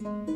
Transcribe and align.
Se 0.00 0.04
non. 0.04 0.28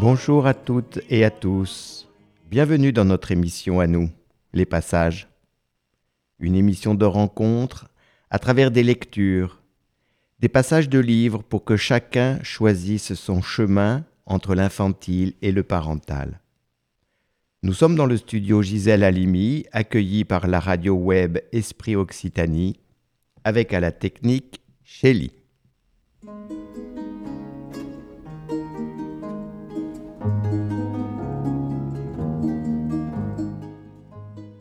Bonjour 0.00 0.46
à 0.46 0.54
toutes 0.54 1.00
et 1.10 1.24
à 1.24 1.30
tous. 1.30 2.08
Bienvenue 2.50 2.92
dans 2.92 3.04
notre 3.04 3.32
émission 3.32 3.80
à 3.80 3.86
nous, 3.86 4.08
Les 4.54 4.64
Passages. 4.64 5.29
Une 6.40 6.56
émission 6.56 6.94
de 6.94 7.04
rencontre 7.04 7.90
à 8.30 8.38
travers 8.38 8.70
des 8.70 8.82
lectures, 8.82 9.60
des 10.38 10.48
passages 10.48 10.88
de 10.88 10.98
livres 10.98 11.42
pour 11.42 11.64
que 11.64 11.76
chacun 11.76 12.42
choisisse 12.42 13.14
son 13.14 13.42
chemin 13.42 14.04
entre 14.24 14.54
l'infantile 14.54 15.34
et 15.42 15.52
le 15.52 15.62
parental. 15.62 16.40
Nous 17.62 17.74
sommes 17.74 17.94
dans 17.94 18.06
le 18.06 18.16
studio 18.16 18.62
Gisèle 18.62 19.04
Halimi, 19.04 19.66
accueilli 19.72 20.24
par 20.24 20.46
la 20.46 20.60
radio 20.60 20.94
web 20.94 21.38
Esprit 21.52 21.94
Occitanie, 21.94 22.80
avec 23.44 23.74
à 23.74 23.80
la 23.80 23.92
technique 23.92 24.62
Shelly. 24.82 25.32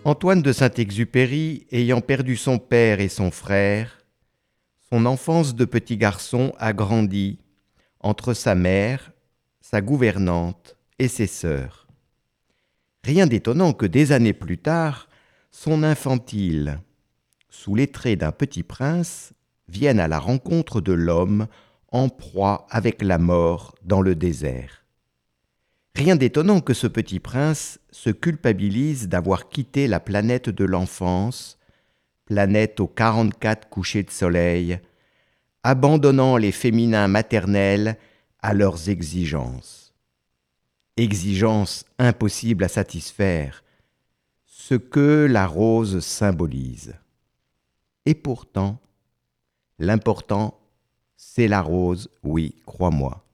Antoine 0.10 0.42
de 0.42 0.52
Saint-Exupéry, 0.52 1.68
ayant 1.72 2.02
perdu 2.02 2.36
son 2.36 2.58
père 2.58 3.00
et 3.00 3.10
son 3.10 3.30
frère, 3.30 4.04
son 4.90 5.06
enfance 5.06 5.54
de 5.54 5.66
petit 5.66 5.98
garçon 5.98 6.52
a 6.58 6.74
grandi 6.74 7.38
entre 8.00 8.34
sa 8.34 8.56
mère, 8.56 9.12
sa 9.62 9.82
gouvernante 9.82 10.78
et 10.98 11.08
ses 11.08 11.28
sœurs. 11.28 11.88
Rien 13.04 13.28
d'étonnant 13.28 13.72
que 13.72 13.86
des 13.86 14.12
années 14.12 14.34
plus 14.34 14.58
tard, 14.58 15.10
son 15.52 15.84
infantile, 15.84 16.80
sous 17.48 17.76
les 17.76 17.86
traits 17.86 18.22
d'un 18.22 18.32
petit 18.32 18.64
prince, 18.64 19.34
vienne 19.68 20.00
à 20.00 20.08
la 20.08 20.18
rencontre 20.18 20.82
de 20.82 20.94
l'homme 20.94 21.46
en 21.90 22.10
proie 22.10 22.66
avec 22.72 23.04
la 23.04 23.20
mort 23.20 23.76
dans 23.84 24.02
le 24.02 24.16
désert. 24.16 24.79
Rien 25.96 26.16
d'étonnant 26.16 26.62
que 26.62 26.74
ce 26.74 26.88
petit 26.88 27.20
prince 27.20 27.80
se 27.92 28.10
culpabilise 28.10 29.08
d'avoir 29.08 29.50
quitté 29.50 29.88
la 29.88 30.00
planète 30.00 30.50
de 30.50 30.64
l'enfance, 30.64 31.58
planète 32.26 32.80
aux 32.80 32.88
44 32.88 33.70
couchers 33.70 34.04
de 34.04 34.12
soleil, 34.12 34.80
abandonnant 35.64 36.38
les 36.38 36.52
féminins 36.52 37.08
maternels 37.08 37.98
à 38.42 38.54
leurs 38.54 38.90
exigences. 38.90 39.94
Exigences 40.96 41.86
impossibles 41.98 42.64
à 42.64 42.68
satisfaire, 42.68 43.64
ce 44.46 44.76
que 44.76 45.28
la 45.30 45.48
rose 45.48 46.00
symbolise. 46.02 46.94
Et 48.06 48.14
pourtant, 48.14 48.80
l'important, 49.80 50.60
c'est 51.18 51.48
la 51.48 51.62
rose, 51.62 52.10
oui, 52.24 52.56
crois-moi. 52.66 53.26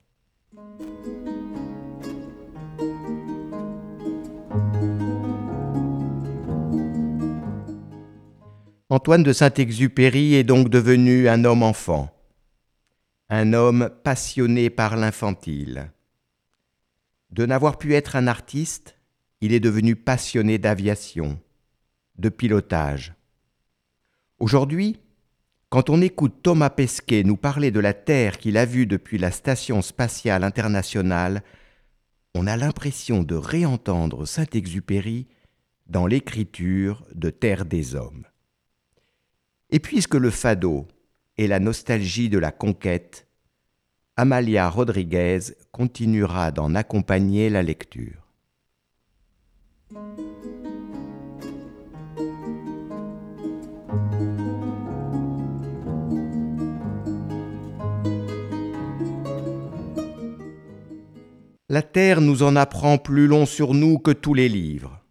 Antoine 8.91 9.23
de 9.23 9.33
Saint-Exupéry 9.33 10.35
est 10.35 10.43
donc 10.43 10.69
devenu 10.69 11.27
un 11.27 11.43
homme 11.43 11.63
enfant, 11.63 12.15
un 13.29 13.53
homme 13.53 13.89
passionné 14.03 14.69
par 14.69 14.95
l'infantile. 14.95 15.91
De 17.31 17.47
n'avoir 17.47 17.79
pu 17.79 17.95
être 17.95 18.15
un 18.15 18.27
artiste, 18.27 18.95
il 19.41 19.53
est 19.53 19.59
devenu 19.59 19.95
passionné 19.95 20.59
d'aviation, 20.59 21.39
de 22.19 22.29
pilotage. 22.29 23.15
Aujourd'hui, 24.37 24.99
quand 25.69 25.89
on 25.89 25.99
écoute 25.99 26.43
Thomas 26.43 26.69
Pesquet 26.69 27.23
nous 27.23 27.37
parler 27.37 27.71
de 27.71 27.79
la 27.79 27.95
Terre 27.95 28.37
qu'il 28.37 28.55
a 28.55 28.65
vue 28.65 28.85
depuis 28.85 29.17
la 29.17 29.31
Station 29.31 29.81
spatiale 29.81 30.43
internationale, 30.43 31.41
on 32.35 32.45
a 32.45 32.55
l'impression 32.55 33.23
de 33.23 33.33
réentendre 33.33 34.27
Saint-Exupéry 34.27 35.25
dans 35.87 36.05
l'écriture 36.05 37.03
de 37.15 37.31
Terre 37.31 37.65
des 37.65 37.95
Hommes. 37.95 38.27
Et 39.69 39.79
puisque 39.79 40.15
le 40.15 40.29
fado 40.29 40.87
est 41.37 41.47
la 41.47 41.59
nostalgie 41.59 42.29
de 42.29 42.37
la 42.37 42.51
conquête, 42.51 43.27
Amalia 44.15 44.69
Rodriguez 44.69 45.39
continuera 45.71 46.51
d'en 46.51 46.75
accompagner 46.75 47.49
la 47.49 47.63
lecture. 47.63 48.25
La 61.67 61.81
terre 61.81 62.21
nous 62.21 62.43
en 62.43 62.55
apprend 62.55 62.97
plus 62.97 63.27
long 63.27 63.45
sur 63.45 63.73
nous 63.73 63.99
que 63.99 64.11
tous 64.11 64.33
les 64.33 64.47
livres, 64.47 65.03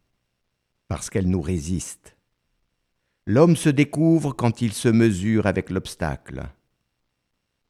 parce 0.89 1.11
qu'elle 1.11 1.29
nous 1.29 1.43
résiste. 1.43 2.14
L'homme 3.27 3.57
se 3.57 3.71
découvre 3.71 4.33
quand 4.33 4.61
il 4.61 4.73
se 4.73 4.89
mesure 4.89 5.47
avec 5.47 5.71
l'obstacle. 5.71 6.43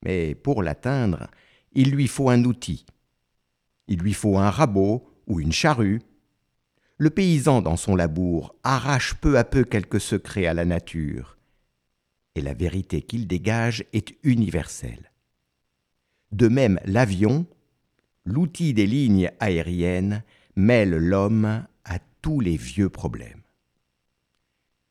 Mais 0.04 0.34
pour 0.34 0.62
l'atteindre, 0.62 1.28
il 1.72 1.90
lui 1.90 2.08
faut 2.08 2.28
un 2.28 2.44
outil. 2.44 2.84
Il 3.86 4.00
lui 4.00 4.14
faut 4.14 4.38
un 4.38 4.50
rabot 4.50 5.08
ou 5.26 5.40
une 5.40 5.52
charrue. 5.52 6.02
Le 6.98 7.10
paysan 7.10 7.62
dans 7.62 7.76
son 7.76 7.94
labour 7.94 8.56
arrache 8.64 9.14
peu 9.14 9.38
à 9.38 9.44
peu 9.44 9.64
quelques 9.64 10.00
secrets 10.00 10.46
à 10.46 10.54
la 10.54 10.64
nature, 10.64 11.38
et 12.34 12.40
la 12.40 12.54
vérité 12.54 13.02
qu'il 13.02 13.26
dégage 13.26 13.84
est 13.92 14.14
universelle. 14.22 15.12
De 16.32 16.48
même, 16.48 16.80
l'avion, 16.84 17.46
l'outil 18.24 18.74
des 18.74 18.86
lignes 18.86 19.30
aériennes, 19.38 20.24
mêle 20.56 20.96
l'homme 20.96 21.64
à 21.84 21.98
tous 22.22 22.40
les 22.40 22.56
vieux 22.56 22.88
problèmes. 22.88 23.43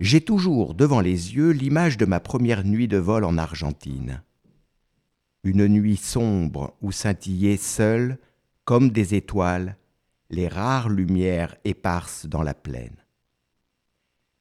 J'ai 0.03 0.19
toujours 0.19 0.73
devant 0.73 0.99
les 0.99 1.33
yeux 1.33 1.51
l'image 1.51 1.95
de 1.95 2.03
ma 2.03 2.19
première 2.19 2.65
nuit 2.65 2.89
de 2.89 2.97
vol 2.97 3.23
en 3.23 3.37
Argentine. 3.37 4.21
Une 5.45 5.65
nuit 5.69 5.95
sombre 5.95 6.75
où 6.81 6.91
scintillaient 6.91 7.55
seules, 7.55 8.19
comme 8.65 8.89
des 8.89 9.15
étoiles, 9.15 9.77
les 10.29 10.49
rares 10.49 10.89
lumières 10.89 11.55
éparses 11.63 12.25
dans 12.25 12.43
la 12.43 12.53
plaine. 12.53 12.97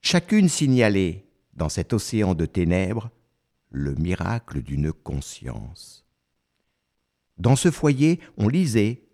Chacune 0.01 0.49
signalait, 0.49 1.27
dans 1.55 1.69
cet 1.69 1.93
océan 1.93 2.35
de 2.35 2.45
ténèbres, 2.45 3.13
le 3.71 3.95
miracle 3.95 4.63
d'une 4.63 4.93
conscience. 4.93 6.05
Dans 7.39 7.55
ce 7.55 7.71
foyer, 7.71 8.19
on 8.37 8.49
lisait, 8.49 9.05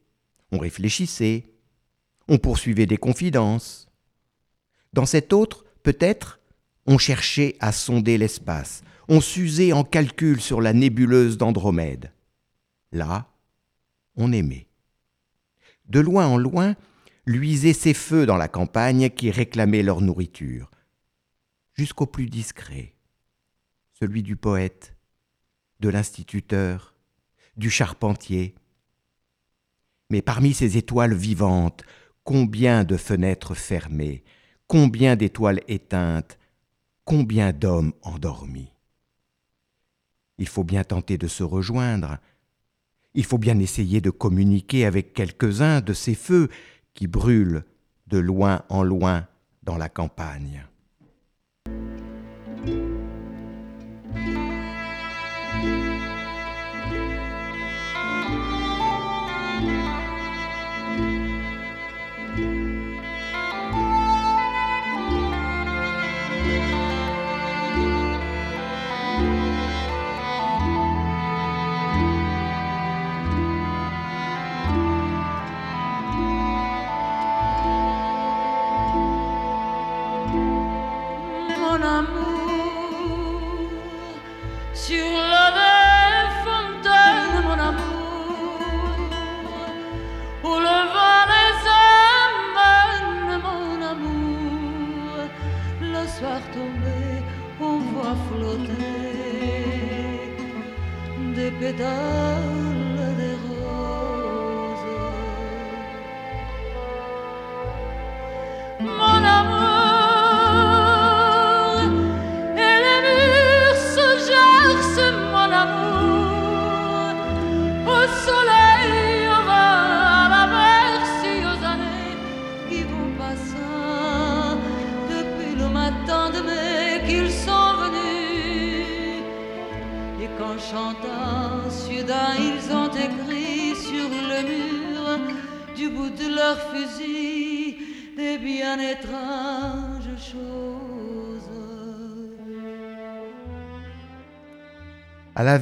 on 0.51 0.57
réfléchissait, 0.57 1.53
on 2.27 2.39
poursuivait 2.39 2.87
des 2.87 2.97
confidences. 2.97 3.87
Dans 4.95 5.05
cet 5.05 5.35
autre, 5.35 5.67
peut-être, 5.83 6.38
on 6.89 6.97
cherchait 6.97 7.55
à 7.61 7.71
sonder 7.71 8.17
l'espace, 8.17 8.83
on 9.09 9.21
s'usait 9.21 9.75
en 9.75 9.85
calcul 9.85 10.41
sur 10.41 10.63
la 10.63 10.73
nébuleuse 10.73 11.37
d'Andromède. 11.37 12.13
Là, 12.93 13.31
on 14.17 14.33
aimait. 14.33 14.67
De 15.85 16.01
loin 16.01 16.27
en 16.27 16.39
loin, 16.39 16.77
luisaient 17.27 17.75
ces 17.75 17.93
feux 17.93 18.25
dans 18.25 18.39
la 18.39 18.49
campagne 18.49 19.11
qui 19.11 19.31
réclamaient 19.31 19.83
leur 19.83 20.01
nourriture, 20.01 20.71
jusqu'au 21.75 22.07
plus 22.07 22.25
discret, 22.25 22.95
celui 23.93 24.23
du 24.23 24.37
poète, 24.37 24.97
de 25.81 25.91
l'instituteur, 25.91 26.95
du 27.59 27.69
charpentier. 27.69 28.55
Mais 30.09 30.23
parmi 30.23 30.55
ces 30.55 30.79
étoiles 30.79 31.15
vivantes, 31.15 31.85
combien 32.25 32.85
de 32.85 32.97
fenêtres 32.97 33.55
fermées, 33.55 34.25
combien 34.67 35.17
d'étoiles 35.17 35.61
éteintes, 35.69 36.39
combien 37.09 37.55
d'hommes 37.55 37.95
endormis. 38.03 38.71
Il 40.37 40.47
faut 40.47 40.63
bien 40.63 40.85
tenter 40.85 41.17
de 41.17 41.27
se 41.27 41.43
rejoindre, 41.43 42.19
il 43.15 43.25
faut 43.25 43.39
bien 43.39 43.59
essayer 43.61 44.03
de 44.03 44.11
communiquer 44.11 44.85
avec 44.85 45.15
quelques-uns 45.15 45.81
de 45.81 45.95
ces 45.95 46.15
feux 46.15 46.51
qui 46.93 47.07
brûlent 47.07 47.65
de 48.09 48.19
loin 48.19 48.61
en 48.69 48.83
loin 48.83 49.27
dans 49.63 49.79
la 49.79 49.89
campagne. 49.89 50.67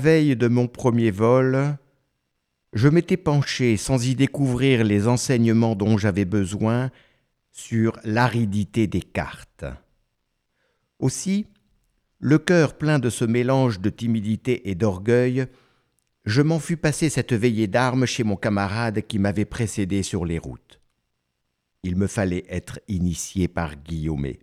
Veille 0.06 0.36
de 0.36 0.46
mon 0.46 0.68
premier 0.68 1.10
vol, 1.10 1.76
je 2.72 2.86
m'étais 2.86 3.16
penché 3.16 3.76
sans 3.76 4.06
y 4.06 4.14
découvrir 4.14 4.84
les 4.84 5.08
enseignements 5.08 5.74
dont 5.74 5.98
j'avais 5.98 6.24
besoin 6.24 6.92
sur 7.50 7.98
l'aridité 8.04 8.86
des 8.86 9.02
cartes. 9.02 9.64
Aussi, 11.00 11.46
le 12.20 12.38
cœur 12.38 12.78
plein 12.78 13.00
de 13.00 13.10
ce 13.10 13.24
mélange 13.24 13.80
de 13.80 13.90
timidité 13.90 14.70
et 14.70 14.76
d'orgueil, 14.76 15.48
je 16.24 16.40
m'en 16.40 16.60
fus 16.60 16.76
passer 16.76 17.08
cette 17.08 17.32
veillée 17.32 17.66
d'armes 17.66 18.06
chez 18.06 18.22
mon 18.22 18.36
camarade 18.36 19.02
qui 19.08 19.18
m'avait 19.18 19.44
précédé 19.44 20.04
sur 20.04 20.24
les 20.24 20.38
routes. 20.38 20.80
Il 21.82 21.96
me 21.96 22.06
fallait 22.06 22.46
être 22.48 22.78
initié 22.86 23.48
par 23.48 23.74
Guillaumet. 23.74 24.38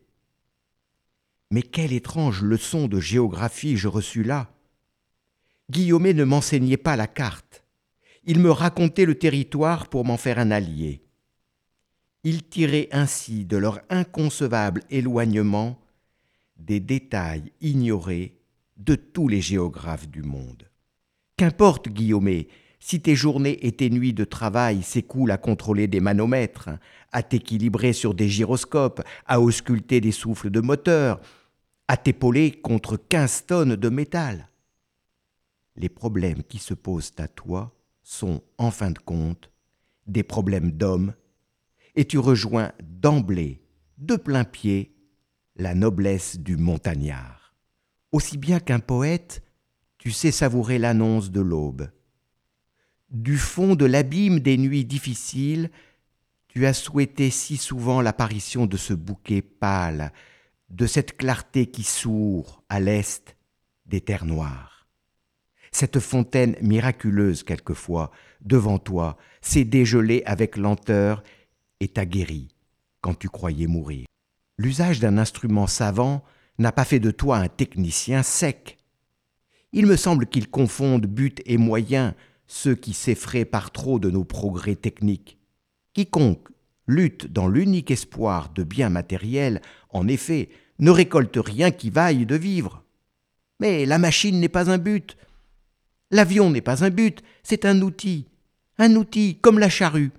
Mais 1.52 1.62
quelle 1.62 1.94
étrange 1.94 2.44
leçon 2.44 2.90
de 2.90 3.00
géographie 3.00 3.78
je 3.78 3.88
reçus 3.88 4.24
là. 4.24 4.53
Guillaumet 5.74 6.14
ne 6.14 6.24
m'enseignait 6.24 6.78
pas 6.78 6.96
la 6.96 7.08
carte. 7.08 7.64
Il 8.26 8.40
me 8.40 8.52
racontait 8.52 9.06
le 9.06 9.16
territoire 9.16 9.88
pour 9.88 10.06
m'en 10.06 10.18
faire 10.18 10.38
un 10.38 10.52
allié. 10.52 11.02
Il 12.24 12.44
tirait 12.44 12.90
ainsi 12.92 13.44
de 13.44 13.58
leur 13.58 13.82
inconcevable 13.90 14.84
éloignement 14.92 15.80
des 16.58 16.80
détails 16.80 17.52
ignorés 17.60 18.38
de 18.78 18.94
tous 18.94 19.28
les 19.28 19.42
géographes 19.42 20.08
du 20.08 20.22
monde. 20.22 20.70
Qu'importe, 21.38 21.90
Guillaumet, 21.90 22.50
si 22.80 23.02
tes 23.02 23.16
journées 23.16 23.66
et 23.66 23.72
tes 23.72 23.90
nuits 23.90 24.14
de 24.14 24.26
travail 24.26 24.84
s'écoulent 24.84 25.32
à 25.32 25.38
contrôler 25.38 25.88
des 25.88 26.02
manomètres, 26.02 26.70
à 27.12 27.24
t'équilibrer 27.24 27.94
sur 27.94 28.14
des 28.14 28.30
gyroscopes, 28.30 29.02
à 29.26 29.42
ausculter 29.42 30.02
des 30.02 30.12
souffles 30.12 30.52
de 30.52 30.62
moteur, 30.62 31.20
à 31.88 31.98
t'épauler 31.98 32.52
contre 32.52 32.96
quinze 32.96 33.48
tonnes 33.48 33.76
de 33.76 33.90
métal. 33.90 34.50
Les 35.76 35.90
problèmes 35.90 36.44
qui 36.44 36.60
se 36.60 36.74
posent 36.74 37.14
à 37.18 37.28
toi 37.28 37.76
sont, 38.04 38.44
en 38.58 38.72
fin 38.72 38.92
de 38.92 39.00
compte, 39.00 39.52
des 40.08 40.24
problèmes 40.24 40.72
d'hommes, 40.72 41.14
et 41.96 42.06
tu 42.06 42.18
rejoins 42.18 42.72
d'emblée, 42.82 43.62
de 43.98 44.16
plein 44.16 44.44
pied, 44.44 44.96
la 45.56 45.76
noblesse 45.76 46.40
du 46.40 46.58
montagnard. 46.58 47.56
Aussi 48.12 48.38
bien 48.38 48.60
qu'un 48.60 48.80
poète, 48.80 49.44
tu 49.98 50.12
sais 50.12 50.32
savourer 50.32 50.80
l'annonce 50.80 51.32
de 51.32 51.42
l'aube. 51.42 51.90
Du 53.10 53.38
fond 53.38 53.76
de 53.76 53.86
l'abîme 53.86 54.40
des 54.40 54.58
nuits 54.58 54.86
difficiles, 54.86 55.70
tu 56.48 56.66
as 56.66 56.74
souhaité 56.74 57.30
si 57.30 57.58
souvent 57.58 58.02
l'apparition 58.02 58.66
de 58.66 58.78
ce 58.78 58.94
bouquet 58.94 59.42
pâle, 59.42 60.12
de 60.70 60.86
cette 60.88 61.18
clarté 61.18 61.68
qui 61.68 61.84
sourd 61.84 62.64
à 62.70 62.80
l'est 62.80 63.36
des 63.86 64.02
terres 64.02 64.26
noires. 64.26 64.73
Cette 65.74 66.00
fontaine 66.00 66.56
miraculeuse 66.62 67.42
quelquefois, 67.42 68.12
devant 68.42 68.78
toi, 68.78 69.18
s'est 69.42 69.66
dégelée 69.66 70.22
avec 70.26 70.56
lenteur 70.56 71.24
et 71.80 71.88
t'a 71.88 72.06
guéri 72.06 72.48
quand 73.02 73.16
tu 73.16 73.28
croyais 73.28 73.68
mourir. 73.68 74.06
L'usage 74.60 75.00
d'un 75.00 75.18
instrument 75.18 75.66
savant 75.66 76.24
n'a 76.60 76.72
pas 76.72 76.86
fait 76.86 77.00
de 77.00 77.10
toi 77.10 77.38
un 77.38 77.48
technicien 77.48 78.22
sec. 78.22 78.78
Il 79.72 79.88
me 79.88 79.96
semble 79.96 80.28
qu'ils 80.28 80.48
confondent 80.48 81.08
but 81.08 81.42
et 81.48 81.58
moyen, 81.58 82.14
ceux 82.46 82.76
qui 82.76 82.94
s'effraient 82.94 83.44
par 83.44 83.72
trop 83.72 83.98
de 83.98 84.12
nos 84.12 84.24
progrès 84.24 84.76
techniques. 84.76 85.40
Quiconque 85.94 86.50
lutte 86.86 87.26
dans 87.26 87.48
l'unique 87.48 87.90
espoir 87.90 88.50
de 88.54 88.64
biens 88.64 88.90
matériels, 88.90 89.60
en 89.90 90.08
effet, 90.08 90.50
ne 90.78 90.92
récolte 90.92 91.40
rien 91.44 91.72
qui 91.72 91.90
vaille 91.90 92.28
de 92.28 92.36
vivre. 92.36 92.84
Mais 93.60 93.88
la 93.88 93.98
machine 93.98 94.40
n'est 94.40 94.50
pas 94.50 94.70
un 94.70 94.78
but. 94.78 95.18
L'avion 96.14 96.52
n'est 96.52 96.62
pas 96.62 96.84
un 96.84 96.92
but, 96.92 97.24
c'est 97.42 97.66
un 97.66 97.82
outil. 97.82 98.28
Un 98.78 98.96
outil 98.96 99.40
comme 99.42 99.58
la 99.58 99.68
charrue. 99.68 100.12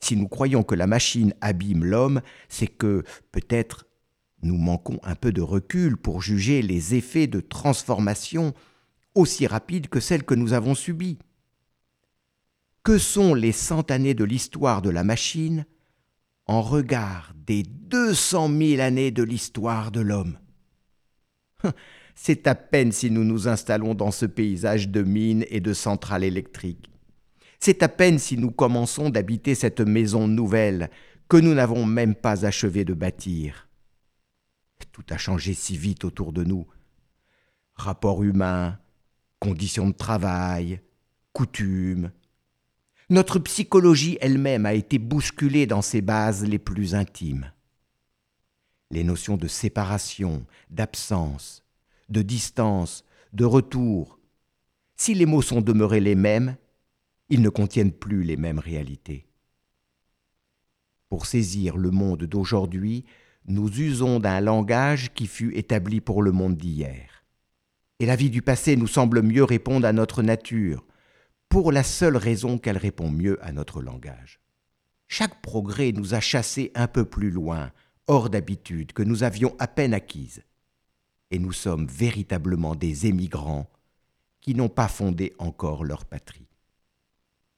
Si 0.00 0.16
nous 0.16 0.26
croyons 0.26 0.64
que 0.64 0.74
la 0.74 0.88
machine 0.88 1.34
abîme 1.40 1.84
l'homme, 1.84 2.20
c'est 2.48 2.66
que, 2.66 3.04
peut-être, 3.30 3.86
nous 4.42 4.56
manquons 4.56 4.98
un 5.04 5.14
peu 5.14 5.30
de 5.30 5.40
recul 5.40 5.96
pour 5.96 6.20
juger 6.20 6.62
les 6.62 6.96
effets 6.96 7.28
de 7.28 7.38
transformation 7.38 8.54
aussi 9.14 9.46
rapides 9.46 9.86
que 9.86 10.00
celles 10.00 10.24
que 10.24 10.34
nous 10.34 10.52
avons 10.52 10.74
subies. 10.74 11.18
Que 12.82 12.98
sont 12.98 13.34
les 13.34 13.52
cent 13.52 13.88
années 13.88 14.14
de 14.14 14.24
l'histoire 14.24 14.82
de 14.82 14.90
la 14.90 15.04
machine 15.04 15.64
en 16.46 16.60
regard 16.60 17.34
des 17.46 17.62
deux 17.62 18.14
cent 18.14 18.48
mille 18.48 18.80
années 18.80 19.12
de 19.12 19.22
l'histoire 19.22 19.92
de 19.92 20.00
l'homme? 20.00 20.38
C'est 22.14 22.46
à 22.46 22.54
peine 22.54 22.92
si 22.92 23.10
nous 23.10 23.24
nous 23.24 23.48
installons 23.48 23.94
dans 23.94 24.10
ce 24.10 24.26
paysage 24.26 24.88
de 24.88 25.02
mines 25.02 25.44
et 25.48 25.60
de 25.60 25.72
centrales 25.72 26.24
électriques. 26.24 26.90
C'est 27.58 27.82
à 27.82 27.88
peine 27.88 28.18
si 28.18 28.36
nous 28.36 28.50
commençons 28.50 29.10
d'habiter 29.10 29.54
cette 29.54 29.80
maison 29.80 30.26
nouvelle 30.28 30.90
que 31.28 31.36
nous 31.36 31.54
n'avons 31.54 31.86
même 31.86 32.14
pas 32.14 32.44
achevé 32.44 32.84
de 32.84 32.92
bâtir. 32.94 33.68
Tout 34.90 35.04
a 35.10 35.16
changé 35.16 35.54
si 35.54 35.76
vite 35.76 36.04
autour 36.04 36.32
de 36.32 36.44
nous. 36.44 36.66
Rapports 37.74 38.22
humains, 38.22 38.78
conditions 39.38 39.88
de 39.88 39.94
travail, 39.94 40.80
coutumes. 41.32 42.10
Notre 43.08 43.38
psychologie 43.38 44.18
elle-même 44.20 44.66
a 44.66 44.74
été 44.74 44.98
bousculée 44.98 45.66
dans 45.66 45.82
ses 45.82 46.00
bases 46.00 46.44
les 46.44 46.58
plus 46.58 46.94
intimes. 46.94 47.50
Les 48.90 49.04
notions 49.04 49.36
de 49.36 49.48
séparation, 49.48 50.44
d'absence, 50.68 51.61
de 52.12 52.22
distance, 52.22 53.04
de 53.32 53.44
retour, 53.44 54.20
si 54.96 55.14
les 55.14 55.26
mots 55.26 55.42
sont 55.42 55.60
demeurés 55.60 56.00
les 56.00 56.14
mêmes, 56.14 56.56
ils 57.28 57.42
ne 57.42 57.48
contiennent 57.48 57.92
plus 57.92 58.22
les 58.22 58.36
mêmes 58.36 58.58
réalités. 58.58 59.26
Pour 61.08 61.26
saisir 61.26 61.76
le 61.76 61.90
monde 61.90 62.24
d'aujourd'hui, 62.24 63.04
nous 63.46 63.68
usons 63.80 64.20
d'un 64.20 64.40
langage 64.40 65.12
qui 65.14 65.26
fut 65.26 65.56
établi 65.56 66.00
pour 66.00 66.22
le 66.22 66.30
monde 66.30 66.56
d'hier. 66.56 67.24
Et 67.98 68.06
la 68.06 68.16
vie 68.16 68.30
du 68.30 68.42
passé 68.42 68.76
nous 68.76 68.86
semble 68.86 69.22
mieux 69.22 69.44
répondre 69.44 69.86
à 69.86 69.92
notre 69.92 70.22
nature, 70.22 70.84
pour 71.48 71.72
la 71.72 71.82
seule 71.82 72.16
raison 72.16 72.58
qu'elle 72.58 72.78
répond 72.78 73.10
mieux 73.10 73.44
à 73.44 73.52
notre 73.52 73.82
langage. 73.82 74.40
Chaque 75.08 75.42
progrès 75.42 75.92
nous 75.92 76.14
a 76.14 76.20
chassés 76.20 76.70
un 76.74 76.86
peu 76.86 77.04
plus 77.04 77.30
loin, 77.30 77.72
hors 78.06 78.30
d'habitude, 78.30 78.92
que 78.92 79.02
nous 79.02 79.22
avions 79.22 79.54
à 79.58 79.66
peine 79.66 79.92
acquise. 79.92 80.42
Et 81.32 81.40
nous 81.40 81.52
sommes 81.52 81.86
véritablement 81.86 82.76
des 82.76 83.06
émigrants 83.06 83.68
qui 84.40 84.54
n'ont 84.54 84.68
pas 84.68 84.88
fondé 84.88 85.34
encore 85.38 85.82
leur 85.82 86.04
patrie. 86.04 86.46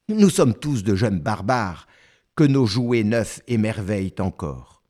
Nous 0.08 0.30
sommes 0.30 0.54
tous 0.54 0.84
de 0.84 0.94
jeunes 0.94 1.20
barbares, 1.20 1.86
que 2.36 2.44
nos 2.44 2.66
jouets 2.66 3.04
neufs 3.04 3.40
émerveillent 3.46 4.14
encore. 4.18 4.82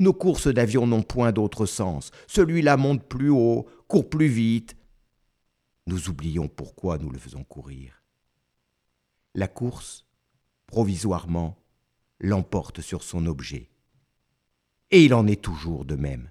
Nos 0.00 0.12
courses 0.12 0.48
d'avion 0.48 0.86
n'ont 0.86 1.02
point 1.02 1.32
d'autre 1.32 1.66
sens. 1.66 2.10
Celui-là 2.26 2.76
monte 2.76 3.06
plus 3.08 3.30
haut, 3.30 3.66
court 3.88 4.08
plus 4.08 4.28
vite. 4.28 4.76
Nous 5.86 6.08
oublions 6.08 6.48
pourquoi 6.48 6.98
nous 6.98 7.10
le 7.10 7.18
faisons 7.18 7.44
courir. 7.44 8.02
La 9.34 9.48
course, 9.48 10.06
provisoirement, 10.66 11.58
l'emporte 12.20 12.80
sur 12.80 13.02
son 13.02 13.26
objet. 13.26 13.70
Et 14.90 15.04
il 15.04 15.14
en 15.14 15.26
est 15.26 15.42
toujours 15.42 15.84
de 15.84 15.96
même 15.96 16.30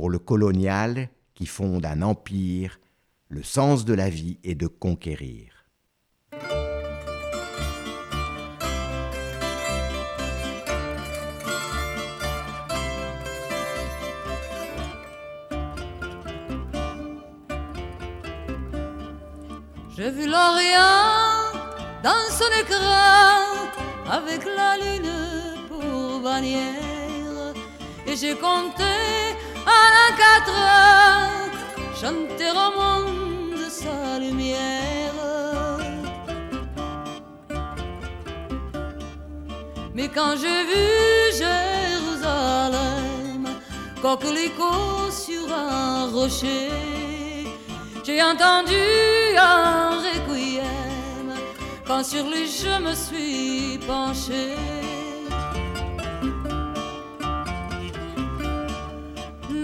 pour 0.00 0.08
le 0.08 0.18
colonial 0.18 1.10
qui 1.34 1.44
fonde 1.44 1.84
un 1.84 2.00
empire, 2.00 2.80
le 3.28 3.42
sens 3.42 3.84
de 3.84 3.92
la 3.92 4.08
vie 4.08 4.38
est 4.44 4.54
de 4.54 4.66
conquérir. 4.66 5.66
J'ai 19.94 20.10
vu 20.12 20.26
l'Orient 20.26 21.52
dans 22.02 22.24
son 22.30 22.50
écran 22.58 23.44
avec 24.10 24.46
la 24.46 24.78
lune 24.78 25.12
pour 25.68 26.20
bannière 26.22 27.52
et 28.06 28.16
j'ai 28.16 28.34
compté 28.34 28.84
en 29.66 29.90
un 30.06 30.12
quatre 30.16 30.50
heures 30.50 31.30
chanter 32.00 32.50
au 32.50 32.70
monde 32.80 33.64
sa 33.68 34.18
lumière. 34.18 35.18
Mais 39.94 40.08
quand 40.08 40.34
j'ai 40.40 40.64
vu 40.72 40.88
Jérusalem, 41.42 43.42
coquelicot 44.00 45.10
sur 45.10 45.52
un 45.52 46.06
rocher, 46.10 46.70
j'ai 48.02 48.22
entendu 48.22 48.82
un 49.36 49.98
requiem 49.98 51.34
quand 51.86 52.02
sur 52.02 52.24
lui 52.24 52.46
je 52.46 52.78
me 52.82 52.94
suis 52.94 53.78
penché. 53.86 54.56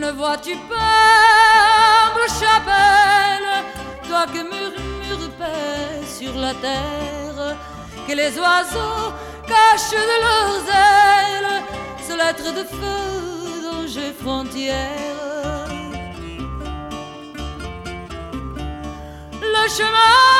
Ne 0.07 0.13
vois-tu 0.13 0.55
pas, 0.69 2.13
ma 2.15 2.27
chapelle, 2.41 3.51
toi 4.09 4.25
que 4.27 4.39
murmure 4.39 5.31
paix 5.37 6.07
sur 6.07 6.33
la 6.39 6.55
terre, 6.55 7.57
que 8.07 8.13
les 8.13 8.39
oiseaux 8.39 9.13
cachent 9.49 9.91
de 9.91 10.17
leurs 10.27 10.63
ailes 10.69 11.63
ce 12.07 12.17
lettre 12.17 12.55
de 12.55 12.63
feu 12.79 13.63
dont 13.65 13.85
j'ai 13.89 14.13
frontière. 14.13 15.67
Le 19.33 19.69
chemin 19.77 20.37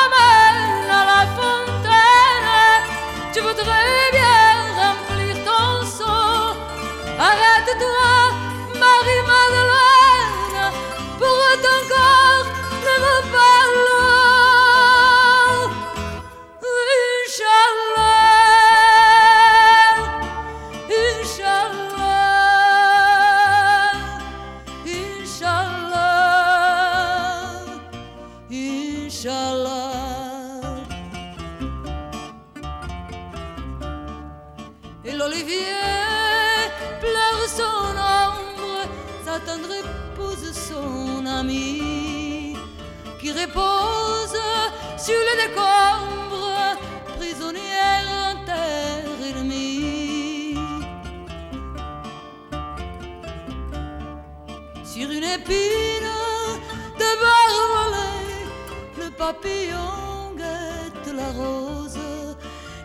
papillon 59.27 60.35
guette 60.37 61.13
la 61.13 61.29
rose. 61.31 61.99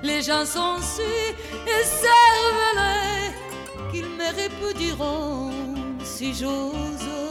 Les 0.02 0.22
gens 0.22 0.44
sont 0.44 0.78
si 0.80 1.12
écervelés 1.80 3.30
qu'ils 3.92 4.10
me 4.20 4.28
répudieront 4.40 5.52
si 6.02 6.34
j'ose. 6.34 7.21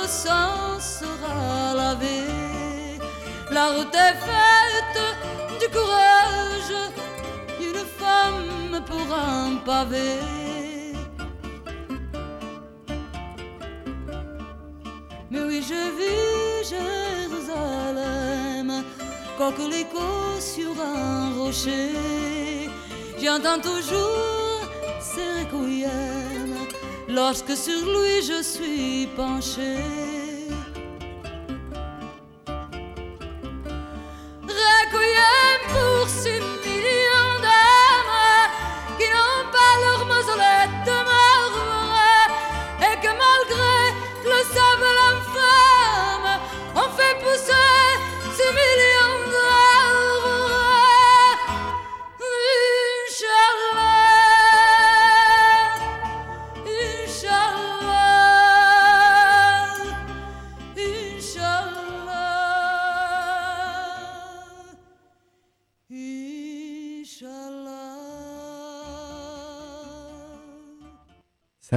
Le 0.00 0.08
sang 0.08 0.78
sera 0.78 1.74
lavé. 1.74 2.20
La 3.50 3.72
route 3.72 3.94
est 3.94 4.16
faite 4.28 5.00
du 5.60 5.68
courage 5.76 6.74
d'une 7.60 7.84
femme 7.98 8.84
pour 8.86 9.06
un 9.14 9.56
pavé. 9.64 10.12
Mais 15.30 15.40
oui, 15.40 15.62
je 15.70 15.80
vis 15.98 16.68
Jérusalem, 16.74 18.68
coquelicot 19.38 20.40
sur 20.40 20.72
un 20.80 21.32
rocher. 21.38 22.68
J'entends 23.22 23.60
toujours 23.60 24.39
lorsque 27.10 27.56
sur 27.56 27.84
lui 27.84 28.22
je 28.22 28.42
suis 28.42 29.08
penché. 29.16 30.09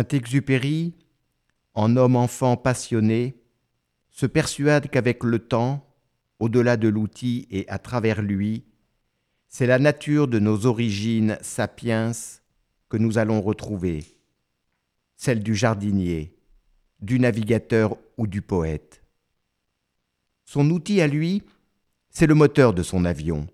Saint-Exupéry, 0.04 0.94
en 1.76 1.96
homme-enfant 1.96 2.58
passionné, 2.58 3.42
se 4.10 4.26
persuade 4.26 4.90
qu'avec 4.90 5.24
le 5.24 5.40
temps, 5.40 5.96
au-delà 6.40 6.76
de 6.76 6.90
l'outil 6.90 7.48
et 7.50 7.66
à 7.70 7.80
travers 7.80 8.22
lui, 8.22 8.66
c'est 9.48 9.66
la 9.66 9.80
nature 9.80 10.28
de 10.28 10.40
nos 10.40 10.66
origines 10.66 11.38
sapiens 11.42 12.12
que 12.90 12.98
nous 12.98 13.18
allons 13.18 13.42
retrouver, 13.42 14.04
celle 15.16 15.42
du 15.42 15.56
jardinier, 15.56 16.36
du 17.00 17.18
navigateur 17.18 17.96
ou 18.18 18.28
du 18.28 18.42
poète. 18.42 19.06
Son 20.44 20.70
outil 20.70 21.00
à 21.00 21.08
lui, 21.08 21.44
c'est 22.10 22.28
le 22.28 22.36
moteur 22.36 22.74
de 22.74 22.84
son 22.84 23.06
avion. 23.06 23.48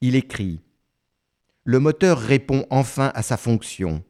Il 0.00 0.16
écrit. 0.16 0.58
Le 1.62 1.78
moteur 1.78 2.18
répond 2.18 2.66
enfin 2.70 3.12
à 3.14 3.22
sa 3.22 3.36
fonction, 3.36 4.02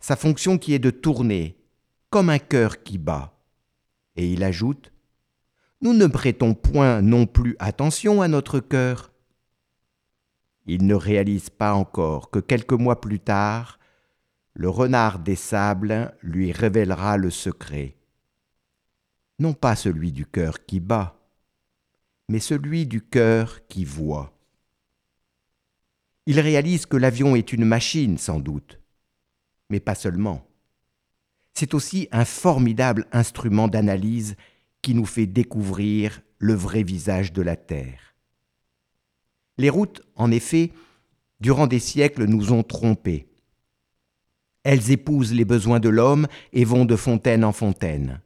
sa 0.00 0.16
fonction 0.16 0.58
qui 0.58 0.74
est 0.74 0.78
de 0.78 0.90
tourner, 0.90 1.58
comme 2.10 2.30
un 2.30 2.38
cœur 2.38 2.82
qui 2.82 2.98
bat. 2.98 3.38
Et 4.16 4.32
il 4.32 4.42
ajoute, 4.42 4.92
Nous 5.80 5.92
ne 5.94 6.06
prêtons 6.06 6.54
point 6.54 7.02
non 7.02 7.26
plus 7.26 7.54
attention 7.60 8.20
à 8.20 8.28
notre 8.28 8.58
cœur. 8.58 9.12
Il 10.66 10.86
ne 10.86 10.94
réalise 10.94 11.50
pas 11.50 11.74
encore 11.74 12.30
que 12.30 12.40
quelques 12.40 12.72
mois 12.72 13.00
plus 13.00 13.20
tard, 13.20 13.78
le 14.54 14.68
renard 14.68 15.20
des 15.20 15.36
sables 15.36 16.16
lui 16.20 16.50
révélera 16.50 17.16
le 17.16 17.30
secret. 17.30 17.96
Non 19.38 19.52
pas 19.54 19.76
celui 19.76 20.10
du 20.10 20.26
cœur 20.26 20.66
qui 20.66 20.80
bat, 20.80 21.16
mais 22.28 22.40
celui 22.40 22.86
du 22.86 23.00
cœur 23.00 23.66
qui 23.68 23.84
voit. 23.84 24.32
Il 26.26 26.40
réalise 26.40 26.86
que 26.86 26.96
l'avion 26.96 27.36
est 27.36 27.52
une 27.52 27.64
machine, 27.64 28.18
sans 28.18 28.40
doute, 28.40 28.80
mais 29.68 29.80
pas 29.80 29.94
seulement. 29.94 30.46
C'est 31.54 31.74
aussi 31.74 32.08
un 32.12 32.24
formidable 32.24 33.06
instrument 33.12 33.68
d'analyse 33.68 34.36
qui 34.82 34.94
nous 34.94 35.06
fait 35.06 35.26
découvrir 35.26 36.22
le 36.38 36.54
vrai 36.54 36.82
visage 36.82 37.32
de 37.32 37.42
la 37.42 37.56
Terre. 37.56 38.14
Les 39.56 39.70
routes, 39.70 40.02
en 40.14 40.30
effet, 40.30 40.72
durant 41.40 41.66
des 41.66 41.80
siècles 41.80 42.24
nous 42.26 42.52
ont 42.52 42.62
trompés. 42.62 43.28
Elles 44.62 44.90
épousent 44.90 45.34
les 45.34 45.44
besoins 45.44 45.80
de 45.80 45.88
l'homme 45.88 46.26
et 46.52 46.64
vont 46.64 46.84
de 46.84 46.96
fontaine 46.96 47.44
en 47.44 47.52
fontaine. 47.52 48.20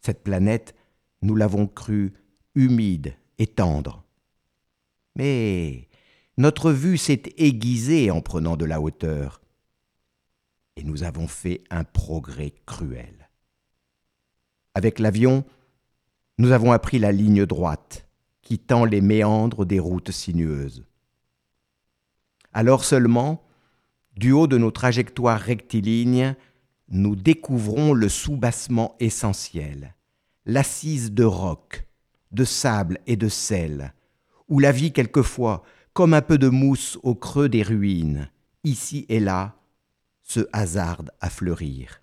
Cette 0.00 0.22
planète, 0.22 0.74
nous 1.22 1.34
l'avons 1.34 1.66
crue 1.66 2.12
humide 2.54 3.14
et 3.38 3.46
tendre. 3.46 4.04
Mais 5.16 5.88
notre 6.36 6.72
vue 6.72 6.96
s'est 6.96 7.22
aiguisée 7.36 8.10
en 8.10 8.20
prenant 8.20 8.56
de 8.56 8.64
la 8.64 8.80
hauteur, 8.80 9.40
nous 10.84 11.02
avons 11.02 11.28
fait 11.28 11.62
un 11.70 11.84
progrès 11.84 12.52
cruel. 12.66 13.28
Avec 14.74 14.98
l'avion, 14.98 15.44
nous 16.38 16.52
avons 16.52 16.72
appris 16.72 16.98
la 16.98 17.12
ligne 17.12 17.44
droite, 17.44 18.08
qui 18.42 18.58
tend 18.58 18.84
les 18.84 19.00
méandres 19.00 19.66
des 19.66 19.78
routes 19.78 20.10
sinueuses. 20.10 20.84
Alors 22.52 22.84
seulement, 22.84 23.44
du 24.16 24.32
haut 24.32 24.46
de 24.46 24.58
nos 24.58 24.70
trajectoires 24.70 25.40
rectilignes, 25.40 26.34
nous 26.88 27.14
découvrons 27.14 27.92
le 27.92 28.08
soubassement 28.08 28.96
essentiel, 28.98 29.94
l'assise 30.46 31.12
de 31.12 31.24
roc, 31.24 31.86
de 32.32 32.44
sable 32.44 32.98
et 33.06 33.16
de 33.16 33.28
sel, 33.28 33.94
où 34.48 34.58
la 34.58 34.72
vie 34.72 34.92
quelquefois, 34.92 35.62
comme 35.92 36.14
un 36.14 36.22
peu 36.22 36.38
de 36.38 36.48
mousse 36.48 36.98
au 37.02 37.14
creux 37.14 37.48
des 37.48 37.62
ruines, 37.62 38.30
ici 38.64 39.06
et 39.08 39.20
là, 39.20 39.59
se 40.30 40.48
hasarde 40.52 41.10
à 41.20 41.28
fleurir. 41.28 42.02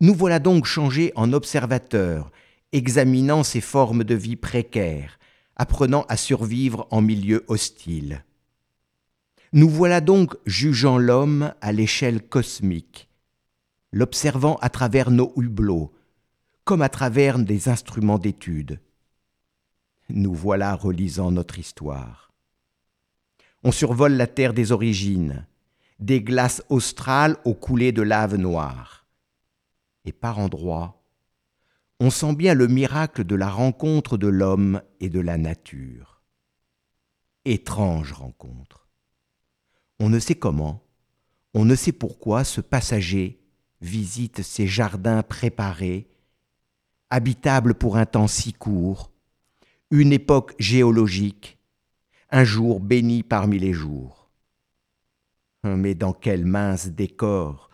Nous 0.00 0.14
voilà 0.14 0.38
donc 0.38 0.66
changés 0.66 1.12
en 1.16 1.32
observateurs, 1.32 2.30
examinant 2.72 3.42
ces 3.42 3.62
formes 3.62 4.04
de 4.04 4.14
vie 4.14 4.36
précaires, 4.36 5.18
apprenant 5.56 6.02
à 6.10 6.18
survivre 6.18 6.86
en 6.90 7.00
milieu 7.00 7.42
hostile. 7.48 8.22
Nous 9.54 9.70
voilà 9.70 10.02
donc 10.02 10.36
jugeant 10.44 10.98
l'homme 10.98 11.54
à 11.62 11.72
l'échelle 11.72 12.20
cosmique, 12.20 13.08
l'observant 13.90 14.56
à 14.56 14.68
travers 14.68 15.10
nos 15.10 15.32
hublots, 15.36 15.90
comme 16.64 16.82
à 16.82 16.90
travers 16.90 17.38
des 17.38 17.70
instruments 17.70 18.18
d'étude. 18.18 18.78
Nous 20.10 20.34
voilà 20.34 20.74
relisant 20.74 21.30
notre 21.30 21.58
histoire. 21.58 22.30
On 23.62 23.72
survole 23.72 24.12
la 24.12 24.26
terre 24.26 24.52
des 24.52 24.70
origines, 24.70 25.46
des 25.98 26.22
glaces 26.22 26.62
australes 26.68 27.36
aux 27.44 27.54
coulées 27.54 27.92
de 27.92 28.02
lave 28.02 28.36
noire. 28.36 29.06
Et 30.04 30.12
par 30.12 30.38
endroits, 30.38 31.02
on 32.00 32.10
sent 32.10 32.34
bien 32.34 32.54
le 32.54 32.66
miracle 32.66 33.24
de 33.24 33.34
la 33.34 33.48
rencontre 33.48 34.16
de 34.16 34.28
l'homme 34.28 34.82
et 35.00 35.08
de 35.08 35.20
la 35.20 35.38
nature. 35.38 36.22
Étrange 37.44 38.12
rencontre. 38.12 38.88
On 40.00 40.08
ne 40.08 40.18
sait 40.18 40.34
comment, 40.34 40.82
on 41.54 41.64
ne 41.64 41.74
sait 41.74 41.92
pourquoi 41.92 42.44
ce 42.44 42.60
passager 42.60 43.40
visite 43.80 44.42
ces 44.42 44.66
jardins 44.66 45.22
préparés 45.22 46.08
habitable 47.10 47.74
pour 47.74 47.96
un 47.96 48.06
temps 48.06 48.26
si 48.26 48.52
court, 48.52 49.12
une 49.90 50.12
époque 50.12 50.54
géologique, 50.58 51.58
un 52.30 52.42
jour 52.42 52.80
béni 52.80 53.22
parmi 53.22 53.60
les 53.60 53.72
jours. 53.72 54.23
Mais 55.64 55.94
dans 55.94 56.12
quel 56.12 56.44
mince 56.44 56.88
décor 56.88 57.70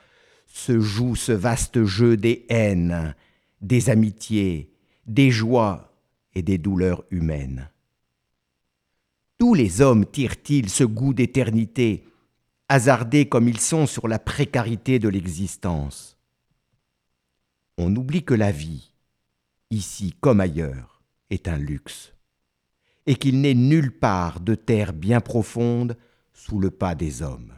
se 0.46 0.81
joue 0.81 1.16
ce 1.16 1.33
vaste 1.33 1.85
jeu 1.85 2.16
des 2.16 2.46
haines, 2.48 3.14
des 3.61 3.90
amitiés, 3.90 4.72
des 5.07 5.31
joies 5.31 5.92
et 6.35 6.42
des 6.42 6.59
douleurs 6.59 7.05
humaines. 7.11 7.68
Tous 9.38 9.55
les 9.55 9.81
hommes 9.81 10.07
tirent-ils 10.07 10.68
ce 10.68 10.85
goût 10.85 11.14
d'éternité, 11.14 12.05
hasardés 12.68 13.29
comme 13.29 13.48
ils 13.48 13.61
sont 13.61 13.87
sur 13.87 14.07
la 14.07 14.18
précarité 14.18 14.98
de 14.98 15.09
l'existence? 15.09 16.16
On 17.79 17.94
oublie 17.96 18.24
que 18.24 18.35
la 18.35 18.53
vie, 18.53 18.92
ici 19.70 20.14
comme 20.20 20.40
ailleurs, 20.40 21.03
est 21.31 21.48
un 21.48 21.59
luxe, 21.59 22.12
et 23.07 23.14
qu'il 23.14 23.40
n'est 23.40 23.55
nulle 23.55 23.98
part 23.98 24.40
de 24.40 24.55
terre 24.55 24.92
bien 24.92 25.20
profonde 25.20 25.96
sous 26.33 26.61
le 26.61 26.70
pas 26.70 26.94
des 26.94 27.22
hommes. 27.22 27.55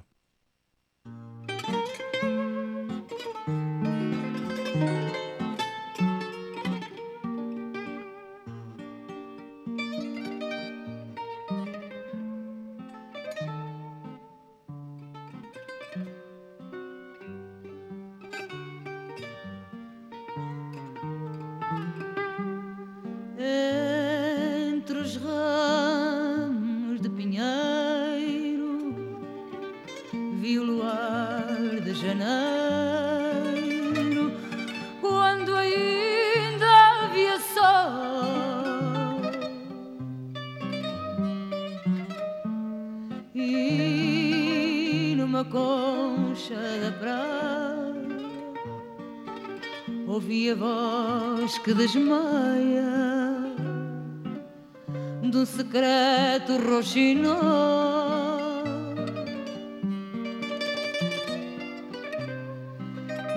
Secreto 56.82 57.22
roxinol 57.32 58.42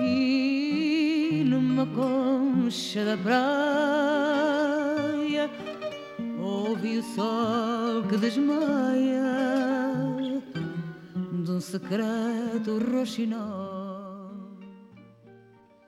e 0.00 1.44
numa 1.46 1.86
concha 1.86 3.04
da 3.04 3.16
praia 3.16 3.50
ouvi 6.38 6.98
o 6.98 7.02
sol 7.02 8.06
que 8.08 8.16
desmaia 8.16 9.26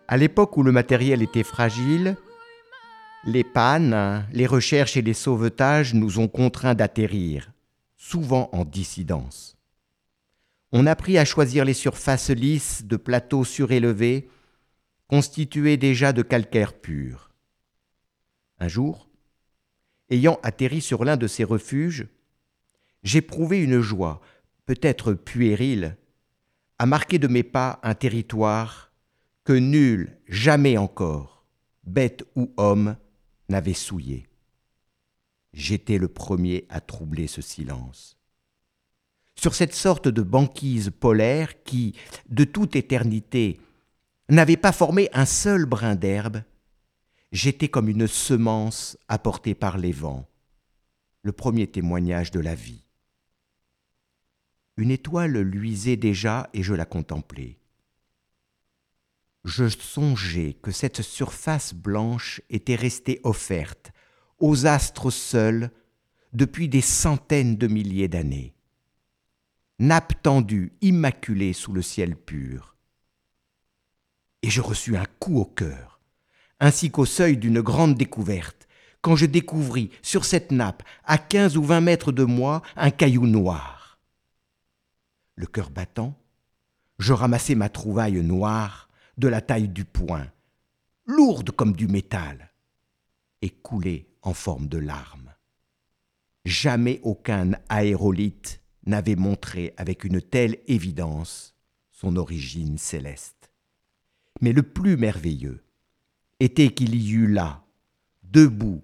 À 0.06 0.16
l'époque 0.16 0.56
où 0.56 0.62
le 0.62 0.72
matériel 0.72 1.20
était 1.22 1.42
fragile, 1.42 2.16
les 3.28 3.44
pannes, 3.44 4.26
les 4.32 4.46
recherches 4.46 4.96
et 4.96 5.02
les 5.02 5.14
sauvetages 5.14 5.92
nous 5.92 6.18
ont 6.18 6.28
contraints 6.28 6.74
d'atterrir, 6.74 7.52
souvent 7.94 8.48
en 8.52 8.64
dissidence. 8.64 9.58
On 10.72 10.86
a 10.86 10.92
appris 10.92 11.18
à 11.18 11.26
choisir 11.26 11.66
les 11.66 11.74
surfaces 11.74 12.30
lisses 12.30 12.84
de 12.84 12.96
plateaux 12.96 13.44
surélevés, 13.44 14.30
constitués 15.08 15.76
déjà 15.76 16.14
de 16.14 16.22
calcaire 16.22 16.72
pur. 16.72 17.30
Un 18.60 18.68
jour, 18.68 19.10
ayant 20.08 20.38
atterri 20.42 20.80
sur 20.80 21.04
l'un 21.04 21.18
de 21.18 21.26
ces 21.26 21.44
refuges, 21.44 22.08
j'éprouvai 23.02 23.62
une 23.62 23.80
joie 23.80 24.22
peut-être 24.64 25.12
puéril, 25.12 25.96
a 26.78 26.86
marqué 26.86 27.18
de 27.18 27.28
mes 27.28 27.42
pas 27.42 27.78
un 27.82 27.94
territoire 27.94 28.90
que 29.44 29.52
nul, 29.52 30.16
jamais 30.28 30.78
encore, 30.78 31.44
bête 31.84 32.24
ou 32.34 32.52
homme, 32.56 32.96
n'avait 33.48 33.74
souillé. 33.74 34.28
J'étais 35.52 35.98
le 35.98 36.08
premier 36.08 36.66
à 36.68 36.80
troubler 36.80 37.26
ce 37.26 37.42
silence. 37.42 38.18
Sur 39.34 39.54
cette 39.54 39.74
sorte 39.74 40.08
de 40.08 40.22
banquise 40.22 40.90
polaire 40.90 41.62
qui, 41.62 41.94
de 42.28 42.44
toute 42.44 42.76
éternité, 42.76 43.60
n'avait 44.28 44.56
pas 44.56 44.72
formé 44.72 45.08
un 45.12 45.24
seul 45.24 45.64
brin 45.64 45.94
d'herbe, 45.94 46.42
j'étais 47.32 47.68
comme 47.68 47.88
une 47.88 48.06
semence 48.06 48.98
apportée 49.08 49.54
par 49.54 49.78
les 49.78 49.92
vents, 49.92 50.28
le 51.22 51.32
premier 51.32 51.66
témoignage 51.66 52.30
de 52.30 52.40
la 52.40 52.54
vie. 52.54 52.84
Une 54.76 54.90
étoile 54.90 55.38
luisait 55.38 55.96
déjà 55.96 56.50
et 56.52 56.62
je 56.62 56.74
la 56.74 56.84
contemplais. 56.84 57.57
Je 59.44 59.68
songeais 59.68 60.54
que 60.54 60.70
cette 60.70 61.02
surface 61.02 61.74
blanche 61.74 62.40
était 62.50 62.74
restée 62.74 63.20
offerte 63.22 63.92
aux 64.38 64.66
astres 64.66 65.10
seuls, 65.10 65.70
depuis 66.32 66.68
des 66.68 66.82
centaines 66.82 67.56
de 67.56 67.66
milliers 67.66 68.08
d'années. 68.08 68.54
Nappe 69.78 70.22
tendue, 70.22 70.72
immaculée 70.80 71.52
sous 71.52 71.72
le 71.72 71.82
ciel 71.82 72.16
pur. 72.16 72.76
Et 74.42 74.50
je 74.50 74.60
reçus 74.60 74.96
un 74.96 75.06
coup 75.18 75.38
au 75.38 75.44
cœur, 75.44 76.00
ainsi 76.60 76.90
qu'au 76.90 77.06
seuil 77.06 77.36
d'une 77.36 77.60
grande 77.60 77.96
découverte, 77.96 78.68
quand 79.00 79.16
je 79.16 79.26
découvris 79.26 79.90
sur 80.02 80.24
cette 80.24 80.50
nappe, 80.50 80.82
à 81.04 81.18
quinze 81.18 81.56
ou 81.56 81.62
vingt 81.62 81.80
mètres 81.80 82.12
de 82.12 82.24
moi, 82.24 82.62
un 82.76 82.90
caillou 82.90 83.26
noir. 83.26 83.98
Le 85.36 85.46
cœur 85.46 85.70
battant, 85.70 86.14
je 86.98 87.12
ramassai 87.12 87.54
ma 87.54 87.68
trouvaille 87.68 88.20
noire 88.22 88.87
de 89.18 89.28
la 89.28 89.40
taille 89.40 89.68
du 89.68 89.84
poing, 89.84 90.26
lourde 91.04 91.50
comme 91.50 91.74
du 91.74 91.88
métal, 91.88 92.52
et 93.42 93.50
coulée 93.50 94.08
en 94.22 94.32
forme 94.32 94.68
de 94.68 94.78
larmes. 94.78 95.34
Jamais 96.44 97.00
aucun 97.02 97.52
aérolite 97.68 98.60
n'avait 98.86 99.16
montré 99.16 99.74
avec 99.76 100.04
une 100.04 100.22
telle 100.22 100.58
évidence 100.66 101.54
son 101.90 102.16
origine 102.16 102.78
céleste. 102.78 103.50
Mais 104.40 104.52
le 104.52 104.62
plus 104.62 104.96
merveilleux 104.96 105.64
était 106.40 106.70
qu'il 106.70 106.94
y 106.94 107.10
eut 107.10 107.26
là, 107.26 107.64
debout, 108.22 108.82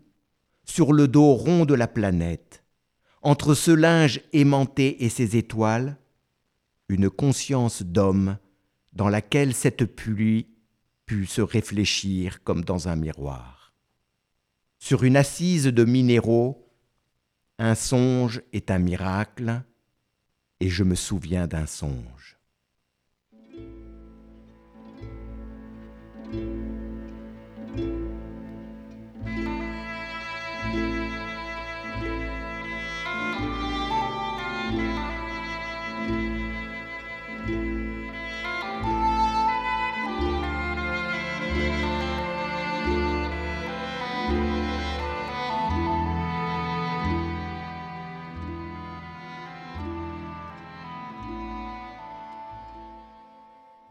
sur 0.64 0.92
le 0.92 1.06
dos 1.06 1.34
rond 1.34 1.64
de 1.64 1.74
la 1.74 1.86
planète, 1.86 2.64
entre 3.22 3.54
ce 3.54 3.70
linge 3.70 4.20
aimanté 4.32 5.04
et 5.04 5.08
ses 5.08 5.36
étoiles, 5.36 5.96
une 6.88 7.08
conscience 7.08 7.82
d'homme 7.82 8.36
dans 8.94 9.08
laquelle 9.08 9.54
cette 9.54 9.84
pluie 9.84 10.48
put 11.06 11.26
se 11.26 11.42
réfléchir 11.42 12.42
comme 12.42 12.64
dans 12.64 12.88
un 12.88 12.96
miroir. 12.96 13.74
Sur 14.78 15.04
une 15.04 15.16
assise 15.16 15.64
de 15.64 15.84
minéraux, 15.84 16.70
un 17.58 17.74
songe 17.74 18.42
est 18.52 18.70
un 18.70 18.78
miracle, 18.78 19.62
et 20.60 20.68
je 20.68 20.84
me 20.84 20.94
souviens 20.94 21.46
d'un 21.46 21.66
songe. 21.66 22.38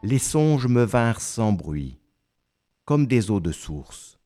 Les 0.03 0.19
songes 0.19 0.67
me 0.67 0.83
vinrent 0.83 1.21
sans 1.21 1.53
bruit, 1.53 1.97
comme 2.83 3.07
des 3.07 3.31
eaux 3.31 3.39
de 3.39 3.53
source. 3.53 4.19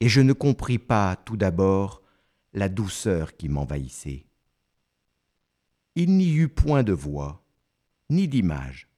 Et 0.00 0.08
je 0.10 0.20
ne 0.20 0.34
compris 0.34 0.78
pas 0.78 1.16
tout 1.16 1.38
d'abord 1.38 2.02
la 2.52 2.68
douceur 2.68 3.38
qui 3.38 3.48
m'envahissait. 3.48 4.26
Il 5.94 6.14
n'y 6.14 6.34
eut 6.34 6.48
point 6.48 6.82
de 6.82 6.92
voix, 6.92 7.42
ni 8.10 8.28
d'image, 8.28 8.90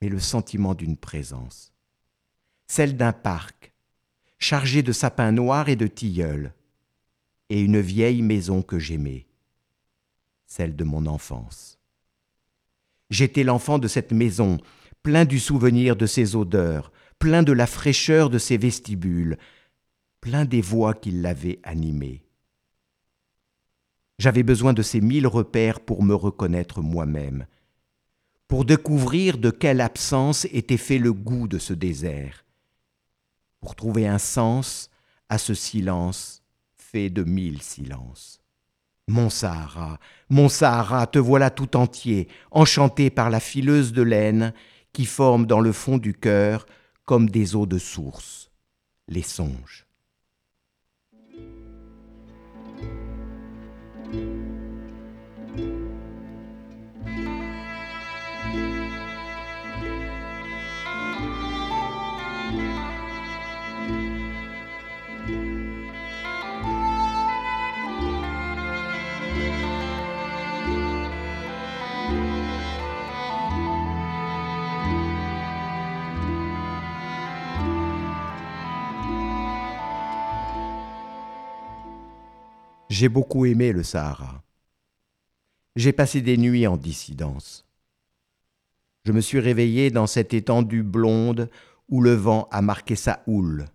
mais 0.00 0.08
le 0.08 0.20
sentiment 0.20 0.74
d'une 0.74 0.96
présence, 0.96 1.72
celle 2.68 2.96
d'un 2.96 3.12
parc, 3.12 3.72
chargé 4.38 4.84
de 4.84 4.92
sapins 4.92 5.32
noirs 5.32 5.68
et 5.68 5.76
de 5.76 5.88
tilleuls, 5.88 6.54
et 7.48 7.60
une 7.60 7.80
vieille 7.80 8.22
maison 8.22 8.62
que 8.62 8.78
j'aimais, 8.78 9.26
celle 10.46 10.76
de 10.76 10.84
mon 10.84 11.06
enfance. 11.06 11.75
J'étais 13.10 13.44
l'enfant 13.44 13.78
de 13.78 13.88
cette 13.88 14.12
maison, 14.12 14.58
plein 15.02 15.24
du 15.24 15.38
souvenir 15.38 15.96
de 15.96 16.06
ses 16.06 16.34
odeurs, 16.34 16.92
plein 17.18 17.42
de 17.42 17.52
la 17.52 17.66
fraîcheur 17.66 18.30
de 18.30 18.38
ses 18.38 18.56
vestibules, 18.56 19.38
plein 20.20 20.44
des 20.44 20.60
voix 20.60 20.94
qui 20.94 21.10
l'avaient 21.10 21.60
animé. 21.62 22.24
J'avais 24.18 24.42
besoin 24.42 24.72
de 24.72 24.82
ces 24.82 25.00
mille 25.00 25.26
repères 25.26 25.80
pour 25.80 26.02
me 26.02 26.14
reconnaître 26.14 26.80
moi-même, 26.80 27.46
pour 28.48 28.64
découvrir 28.64 29.38
de 29.38 29.50
quelle 29.50 29.80
absence 29.80 30.46
était 30.46 30.76
fait 30.76 30.98
le 30.98 31.12
goût 31.12 31.48
de 31.48 31.58
ce 31.58 31.72
désert, 31.72 32.44
pour 33.60 33.76
trouver 33.76 34.06
un 34.06 34.18
sens 34.18 34.90
à 35.28 35.38
ce 35.38 35.54
silence 35.54 36.42
fait 36.74 37.10
de 37.10 37.24
mille 37.24 37.60
silences. 37.62 38.40
Mon 39.08 39.30
Sahara, 39.30 40.00
mon 40.28 40.48
Sahara, 40.48 41.06
te 41.06 41.20
voilà 41.20 41.50
tout 41.50 41.76
entier, 41.76 42.26
enchanté 42.50 43.08
par 43.08 43.30
la 43.30 43.38
fileuse 43.38 43.92
de 43.92 44.02
laine 44.02 44.52
qui 44.92 45.06
forme 45.06 45.46
dans 45.46 45.60
le 45.60 45.70
fond 45.70 45.96
du 45.96 46.12
cœur 46.12 46.66
comme 47.04 47.30
des 47.30 47.54
eaux 47.54 47.66
de 47.66 47.78
source, 47.78 48.50
les 49.06 49.22
songes. 49.22 49.85
J'ai 82.98 83.10
beaucoup 83.10 83.44
aimé 83.44 83.72
le 83.72 83.82
Sahara. 83.82 84.42
J'ai 85.76 85.92
passé 85.92 86.22
des 86.22 86.38
nuits 86.38 86.66
en 86.66 86.78
dissidence. 86.78 87.66
Je 89.04 89.12
me 89.12 89.20
suis 89.20 89.38
réveillé 89.38 89.90
dans 89.90 90.06
cette 90.06 90.32
étendue 90.32 90.82
blonde 90.82 91.50
où 91.90 92.00
le 92.00 92.14
vent 92.14 92.48
a 92.50 92.62
marqué 92.62 92.96
sa 92.96 93.22
houle, 93.26 93.66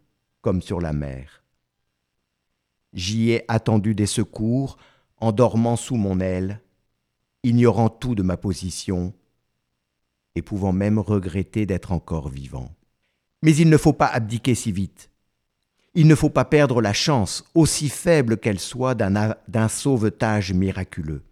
comme 0.41 0.63
sur 0.63 0.81
la 0.81 0.91
mer. 0.91 1.43
J'y 2.93 3.29
ai 3.29 3.45
attendu 3.47 3.93
des 3.93 4.07
secours 4.07 4.77
en 5.17 5.31
dormant 5.31 5.75
sous 5.75 5.97
mon 5.97 6.19
aile, 6.19 6.59
ignorant 7.43 7.89
tout 7.89 8.15
de 8.15 8.23
ma 8.23 8.37
position 8.37 9.13
et 10.33 10.41
pouvant 10.41 10.73
même 10.73 10.97
regretter 10.97 11.67
d'être 11.67 11.91
encore 11.91 12.29
vivant. 12.29 12.73
Mais 13.43 13.55
il 13.55 13.69
ne 13.69 13.77
faut 13.77 13.93
pas 13.93 14.07
abdiquer 14.07 14.55
si 14.55 14.71
vite. 14.71 15.10
Il 15.93 16.07
ne 16.07 16.15
faut 16.15 16.29
pas 16.29 16.45
perdre 16.45 16.81
la 16.81 16.93
chance, 16.93 17.43
aussi 17.53 17.89
faible 17.89 18.37
qu'elle 18.37 18.59
soit, 18.59 18.95
d'un 18.95 19.67
sauvetage 19.67 20.53
miraculeux. 20.53 21.23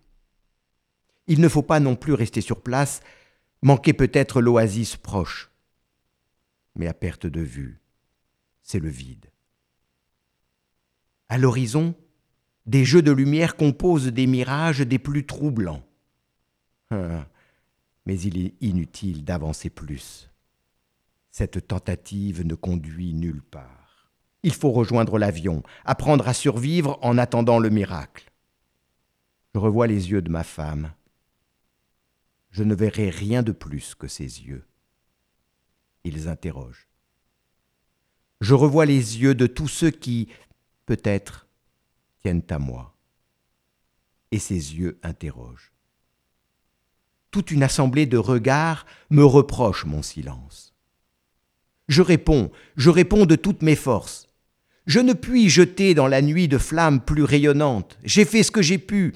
Il 1.28 1.40
ne 1.40 1.48
faut 1.48 1.62
pas 1.62 1.80
non 1.80 1.96
plus 1.96 2.14
rester 2.14 2.42
sur 2.42 2.62
place, 2.62 3.02
manquer 3.62 3.94
peut-être 3.94 4.42
l'oasis 4.42 4.98
proche. 4.98 5.50
Mais 6.76 6.88
à 6.88 6.94
perte 6.94 7.26
de 7.26 7.42
vue, 7.42 7.80
c'est 8.62 8.80
le 8.80 8.90
vide. 8.90 9.32
À 11.30 11.38
l'horizon, 11.38 11.96
des 12.66 12.84
jeux 12.84 13.02
de 13.02 13.12
lumière 13.12 13.56
composent 13.56 14.08
des 14.08 14.28
mirages 14.28 14.82
des 14.82 15.00
plus 15.00 15.26
troublants. 15.26 15.84
Ah, 16.92 17.28
mais 18.06 18.20
il 18.20 18.44
est 18.44 18.56
inutile 18.62 19.24
d'avancer 19.24 19.70
plus. 19.70 20.30
Cette 21.32 21.68
tentative 21.68 22.46
ne 22.46 22.56
conduit 22.56 23.14
nulle 23.14 23.44
part. 23.44 23.79
Il 24.44 24.54
faut 24.54 24.72
rejoindre 24.72 25.18
l'avion, 25.18 25.64
apprendre 25.86 26.28
à 26.28 26.34
survivre 26.34 26.98
en 27.02 27.18
attendant 27.18 27.60
le 27.60 27.70
miracle. 27.70 28.32
Je 29.54 29.60
revois 29.60 29.88
les 29.88 30.12
yeux 30.12 30.22
de 30.22 30.30
ma 30.30 30.44
femme. 30.44 30.94
Je 32.52 32.64
ne 32.64 32.74
verrai 32.74 33.10
rien 33.10 33.44
de 33.44 33.52
plus 33.52 33.96
que 33.96 34.08
ses 34.08 34.44
yeux. 34.44 34.66
Ils 36.04 36.28
interrogent. 36.28 36.88
Je 38.42 38.54
revois 38.54 38.86
les 38.86 39.20
yeux 39.20 39.36
de 39.36 39.48
tous 39.48 39.68
ceux 39.68 39.92
qui, 39.92 40.30
peut-être, 40.86 41.48
tiennent 42.22 42.46
à 42.50 42.60
moi. 42.60 42.96
Et 44.32 44.40
ses 44.40 44.76
yeux 44.76 45.00
interrogent. 45.04 45.74
Toute 47.32 47.52
une 47.52 47.64
assemblée 47.64 48.06
de 48.06 48.18
regards 48.18 48.86
me 49.10 49.24
reproche 49.24 49.86
mon 49.86 50.02
silence. 50.02 50.74
Je 51.88 52.02
réponds, 52.02 52.52
je 52.76 52.90
réponds 52.90 53.26
de 53.26 53.36
toutes 53.36 53.62
mes 53.62 53.76
forces. 53.76 54.29
Je 54.90 55.00
ne 55.00 55.14
puis 55.14 55.50
jeter 55.50 55.94
dans 55.94 56.08
la 56.08 56.20
nuit 56.20 56.48
de 56.48 56.58
flammes 56.58 57.00
plus 57.00 57.22
rayonnantes. 57.22 58.00
J'ai 58.04 58.26
fait 58.26 58.42
ce 58.42 58.50
que 58.50 58.64
j'ai 58.64 58.80
pu. 58.80 59.14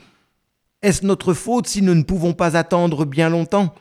Est-ce 0.84 1.04
notre 1.04 1.34
faute 1.34 1.66
si 1.66 1.82
nous 1.82 1.96
ne 1.96 2.04
pouvons 2.04 2.34
pas 2.34 2.56
attendre 2.56 3.06
bien 3.06 3.28
longtemps? 3.28 3.74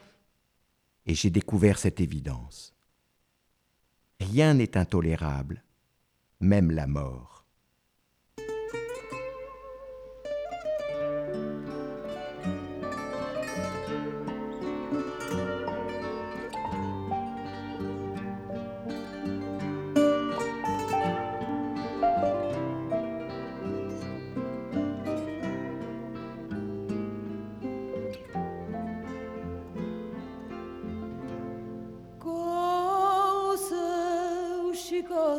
Et 1.05 1.15
j'ai 1.15 1.29
découvert 1.29 1.79
cette 1.79 2.01
évidence. 2.01 2.75
Rien 4.21 4.55
n'est 4.55 4.79
intolérable, 4.79 5.63
même 6.41 6.71
la 6.71 6.87
mort. 6.87 7.32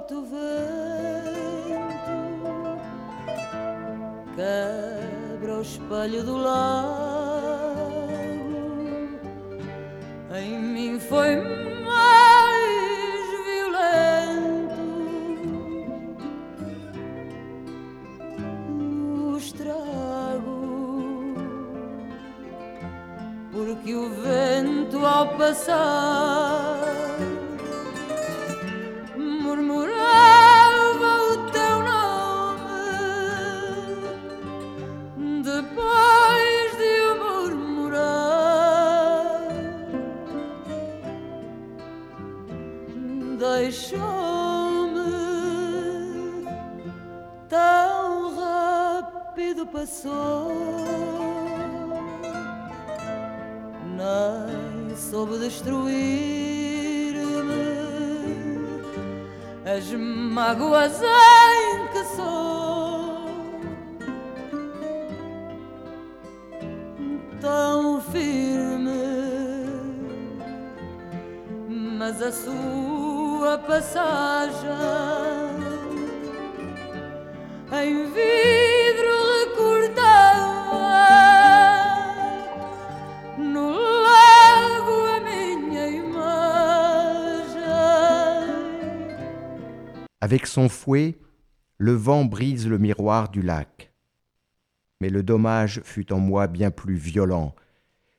Brota 0.03 0.15
o 0.15 0.21
vento, 0.23 0.41
quebra 4.35 5.55
o 5.55 5.61
espelho 5.61 6.23
do 6.23 6.37
lago. 6.37 7.12
As 59.75 59.91
mágoas 59.91 61.01
em 61.01 61.87
que 61.87 62.03
sou. 62.15 63.23
Tão 67.41 67.99
firme, 68.01 68.91
mas 71.97 72.21
a 72.21 72.31
sua 72.31 73.57
passagem 73.57 74.69
em 77.71 78.05
vidro 78.11 78.32
Avec 90.33 90.47
son 90.47 90.67
fouet, 90.67 91.19
le 91.77 91.91
vent 91.91 92.25
brise 92.25 92.67
le 92.67 92.79
miroir 92.79 93.29
du 93.29 93.43
lac. 93.43 93.93
Mais 94.99 95.09
le 95.09 95.21
dommage 95.21 95.81
fut 95.83 96.11
en 96.11 96.17
moi 96.17 96.47
bien 96.47 96.71
plus 96.71 96.95
violent, 96.95 97.53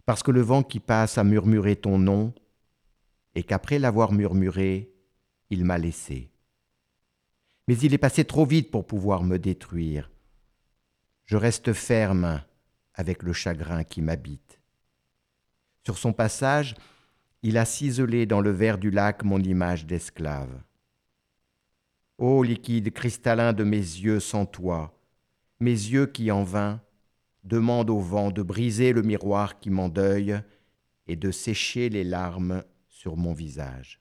parce 0.06 0.22
que 0.22 0.30
le 0.30 0.40
vent 0.40 0.62
qui 0.62 0.78
passe 0.78 1.18
a 1.18 1.24
murmuré 1.24 1.74
ton 1.74 1.98
nom, 1.98 2.32
et 3.34 3.42
qu'après 3.42 3.80
l'avoir 3.80 4.12
murmuré, 4.12 4.94
il 5.50 5.64
m'a 5.64 5.76
laissé. 5.76 6.30
Mais 7.66 7.76
il 7.78 7.92
est 7.92 7.98
passé 7.98 8.24
trop 8.24 8.46
vite 8.46 8.70
pour 8.70 8.86
pouvoir 8.86 9.24
me 9.24 9.36
détruire. 9.36 10.08
Je 11.24 11.36
reste 11.36 11.72
ferme 11.72 12.44
avec 12.94 13.24
le 13.24 13.32
chagrin 13.32 13.82
qui 13.82 14.02
m'habite. 14.02 14.60
Sur 15.82 15.98
son 15.98 16.12
passage, 16.12 16.76
il 17.42 17.58
a 17.58 17.64
ciselé 17.64 18.24
dans 18.24 18.40
le 18.40 18.52
verre 18.52 18.78
du 18.78 18.92
lac 18.92 19.24
mon 19.24 19.40
image 19.40 19.84
d'esclave. 19.84 20.62
Ô 22.16 22.44
liquide 22.44 22.92
cristallin 22.92 23.52
de 23.52 23.64
mes 23.64 23.76
yeux 23.76 24.20
sans 24.20 24.46
toi, 24.46 24.96
mes 25.58 25.70
yeux 25.70 26.06
qui 26.06 26.30
en 26.30 26.44
vain 26.44 26.80
demandent 27.42 27.90
au 27.90 27.98
vent 27.98 28.30
de 28.30 28.40
briser 28.40 28.92
le 28.92 29.02
miroir 29.02 29.58
qui 29.58 29.68
m'endeuille 29.70 30.38
et 31.08 31.16
de 31.16 31.32
sécher 31.32 31.88
les 31.88 32.04
larmes 32.04 32.62
sur 32.88 33.16
mon 33.16 33.32
visage. 33.32 34.00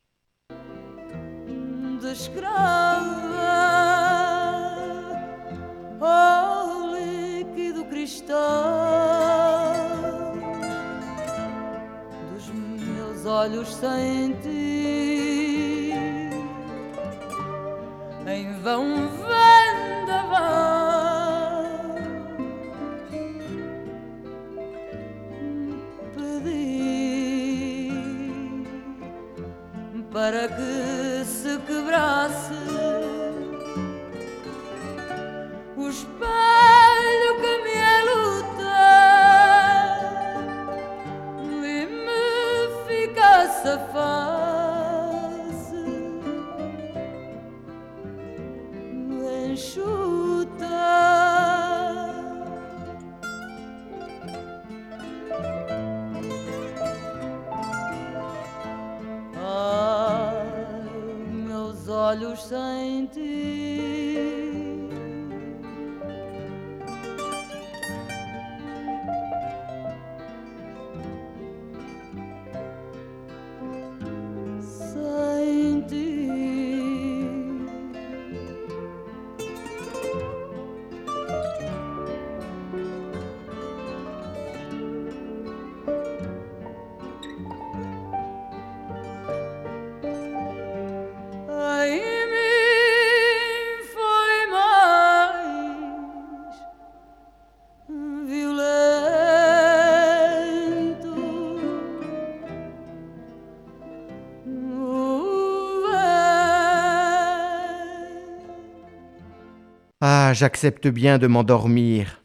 J'accepte 110.34 110.88
bien 110.88 111.20
de 111.20 111.28
m'endormir, 111.28 112.24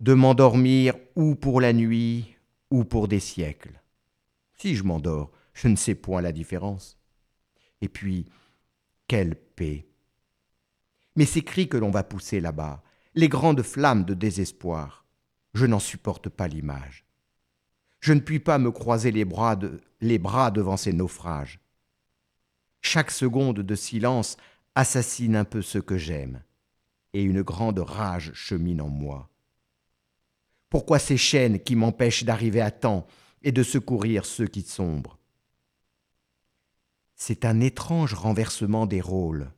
de 0.00 0.14
m'endormir 0.14 0.94
ou 1.14 1.34
pour 1.34 1.60
la 1.60 1.74
nuit 1.74 2.38
ou 2.70 2.84
pour 2.84 3.06
des 3.06 3.20
siècles. 3.20 3.82
Si 4.54 4.74
je 4.74 4.82
m'endors, 4.82 5.30
je 5.52 5.68
ne 5.68 5.76
sais 5.76 5.94
point 5.94 6.22
la 6.22 6.32
différence. 6.32 6.98
Et 7.82 7.88
puis, 7.88 8.24
quelle 9.08 9.34
paix. 9.36 9.86
Mais 11.16 11.26
ces 11.26 11.42
cris 11.42 11.68
que 11.68 11.76
l'on 11.76 11.90
va 11.90 12.02
pousser 12.02 12.40
là-bas, 12.40 12.82
les 13.14 13.28
grandes 13.28 13.62
flammes 13.62 14.06
de 14.06 14.14
désespoir, 14.14 15.04
je 15.52 15.66
n'en 15.66 15.80
supporte 15.80 16.30
pas 16.30 16.48
l'image. 16.48 17.04
Je 18.00 18.14
ne 18.14 18.20
puis 18.20 18.40
pas 18.40 18.56
me 18.56 18.70
croiser 18.70 19.12
les 19.12 19.26
bras, 19.26 19.56
devant 20.50 20.78
ces 20.78 20.94
naufrages. 20.94 21.60
Chaque 22.80 23.10
seconde 23.10 23.60
de 23.60 23.74
silence 23.74 24.38
assassine 24.74 25.36
un 25.36 25.44
peu 25.44 25.60
ce 25.60 25.78
que 25.78 25.98
j'aime, 25.98 26.42
et 27.14 27.22
une 27.22 27.42
grande 27.42 27.78
rage 27.78 28.32
chemine 28.34 28.82
en 28.82 28.88
moi. 28.88 29.30
Pourquoi 30.68 30.98
ces 30.98 31.16
chaînes 31.16 31.60
qui 31.60 31.76
m'empêchent 31.76 32.24
d'arriver 32.24 32.60
à 32.60 32.70
temps 32.70 33.06
et 33.42 33.52
de 33.52 33.62
secourir 33.62 34.26
ceux 34.26 34.48
qui 34.48 34.62
sombrent? 34.62 35.18
C'est 37.14 37.44
un 37.44 37.60
étrange 37.60 38.12
renversement 38.12 38.84
des 38.84 39.00
rôles, 39.00 39.50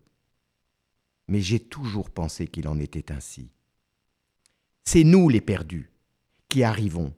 mais 1.26 1.40
j'ai 1.40 1.58
toujours 1.58 2.10
pensé 2.10 2.46
qu'il 2.46 2.68
en 2.68 2.78
était 2.78 3.10
ainsi. 3.10 3.50
C'est 4.84 5.04
nous 5.04 5.28
les 5.28 5.40
perdus 5.40 5.90
qui 6.48 6.62
arrivons. 6.62 7.12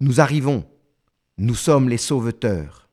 Nous 0.00 0.20
arrivons. 0.20 0.68
Nous 1.36 1.54
sommes 1.54 1.88
les 1.88 1.98
sauveteurs. 1.98 2.89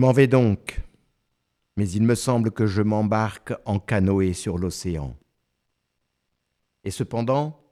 M'en 0.00 0.12
vais 0.12 0.28
donc, 0.28 0.80
mais 1.76 1.86
il 1.90 2.02
me 2.04 2.14
semble 2.14 2.52
que 2.52 2.66
je 2.66 2.80
m'embarque 2.80 3.52
en 3.66 3.78
canoë 3.78 4.32
sur 4.32 4.56
l'océan. 4.56 5.14
Et 6.84 6.90
cependant, 6.90 7.62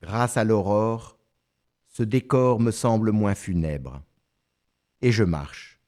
grâce 0.00 0.38
à 0.38 0.44
l'aurore, 0.44 1.18
ce 1.86 2.02
décor 2.02 2.60
me 2.60 2.70
semble 2.70 3.12
moins 3.12 3.34
funèbre. 3.34 4.02
Et 5.02 5.12
je 5.12 5.22
marche. 5.22 5.78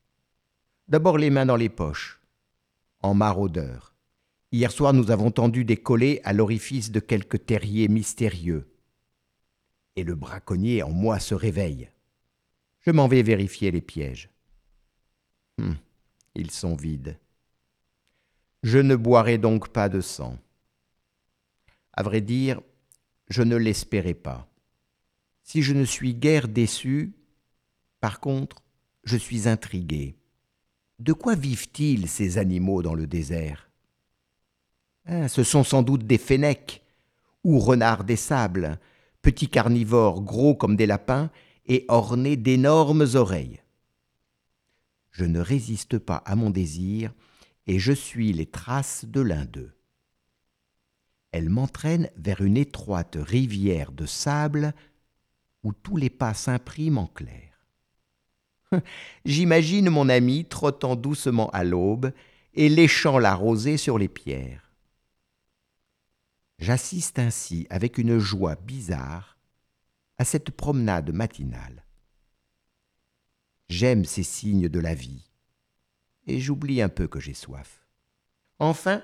D'abord 0.89 1.17
les 1.17 1.31
mains 1.31 1.47
dans 1.47 1.57
les 1.57 1.71
poches, 1.71 2.21
en 3.01 3.15
maraudeur. 3.15 3.95
Hier 4.51 4.71
soir, 4.71 4.93
nous 4.93 5.11
avons 5.11 5.31
tendu 5.31 5.65
des 5.65 5.79
collets 5.79 6.21
à 6.25 6.35
l'orifice 6.35 6.91
de 6.91 7.01
quelque 7.01 7.39
terrier 7.39 7.89
mystérieux. 7.89 8.71
Et 9.97 10.05
le 10.05 10.17
braconnier 10.17 10.83
en 10.83 10.91
moi 10.91 11.19
se 11.19 11.35
réveille. 11.35 11.89
Je 12.81 12.91
m'en 12.91 13.09
vais 13.09 13.23
vérifier 13.23 13.71
les 13.71 13.81
pièges. 13.81 14.32
Hum, 15.59 15.77
ils 16.35 16.51
sont 16.51 16.75
vides. 16.75 17.19
Je 18.63 18.79
ne 18.79 18.97
boirai 18.97 19.39
donc 19.39 19.69
pas 19.69 19.89
de 19.89 20.01
sang. 20.01 20.39
À 21.93 22.03
vrai 22.03 22.21
dire, 22.21 22.61
je 23.29 23.43
ne 23.43 23.57
l'espérais 23.57 24.15
pas. 24.15 24.49
Si 25.43 25.63
je 25.63 25.75
ne 25.75 25.85
suis 25.85 26.15
guère 26.15 26.49
déçu, 26.49 27.13
par 28.01 28.21
contre, 28.21 28.63
je 29.05 29.17
suis 29.17 29.49
intrigué. 29.49 30.17
De 30.99 31.13
quoi 31.13 31.35
vivent-ils 31.35 32.09
ces 32.09 32.39
animaux 32.39 32.83
dans 32.83 32.95
le 32.95 33.07
désert? 33.07 33.69
Ah, 35.07 35.29
Ce 35.29 35.43
sont 35.43 35.65
sans 35.65 35.83
doute 35.83 36.07
des 36.07 36.19
fennecs 36.19 36.83
ou 37.43 37.59
renards 37.59 38.05
des 38.05 38.17
sables, 38.17 38.79
petits 39.21 39.49
carnivores 39.49 40.23
gros 40.23 40.55
comme 40.55 40.77
des 40.77 40.87
lapins 40.87 41.31
et 41.67 41.85
ornés 41.89 42.37
d'énormes 42.37 43.07
oreilles 43.15 43.62
je 45.13 45.25
ne 45.25 45.41
résiste 45.41 45.99
pas 45.99 46.17
à 46.17 46.35
mon 46.35 46.51
désir 46.51 47.13
et 47.67 47.79
je 47.79 47.93
suis 47.93 48.33
les 48.33 48.47
traces 48.47 49.05
de 49.05 49.21
l'un 49.21 49.45
d'eux. 49.45 49.73
Elle 51.31 51.49
m'entraîne 51.49 52.11
vers 52.17 52.41
une 52.43 52.57
étroite 52.57 53.17
rivière 53.19 53.93
de 53.93 54.07
sable 54.07 54.75
où 55.63 55.73
tous 55.73 55.97
les 55.97 56.11
pas 56.11 56.35
s'impriment 56.35 56.99
en 56.99 57.07
clair. 57.07 57.53
J'imagine 59.25 59.91
mon 59.91 60.09
ami 60.09 60.45
trottant 60.45 60.97
doucement 60.97 61.51
à 61.51 61.63
l'aube 61.63 62.13
et 62.55 62.69
léchant 62.69 63.19
la 63.19 63.35
rosée 63.35 63.77
sur 63.77 63.99
les 63.99 64.09
pierres. 64.09 64.73
J'assiste 66.59 67.19
ainsi 67.19 67.67
avec 67.71 67.99
une 67.99 68.19
joie 68.19 68.57
bizarre 68.57 69.37
à 70.19 70.25
cette 70.25 70.51
promenade 70.51 71.13
matinale. 71.13 71.82
J'aime 73.73 74.05
ces 74.05 74.23
signes 74.23 74.69
de 74.69 74.81
la 74.81 74.95
vie. 74.95 75.31
Et 76.27 76.41
j'oublie 76.41 76.83
un 76.83 76.91
peu 76.91 77.09
que 77.09 77.21
j'ai 77.21 77.33
soif. 77.33 77.87
Enfin, 78.59 79.03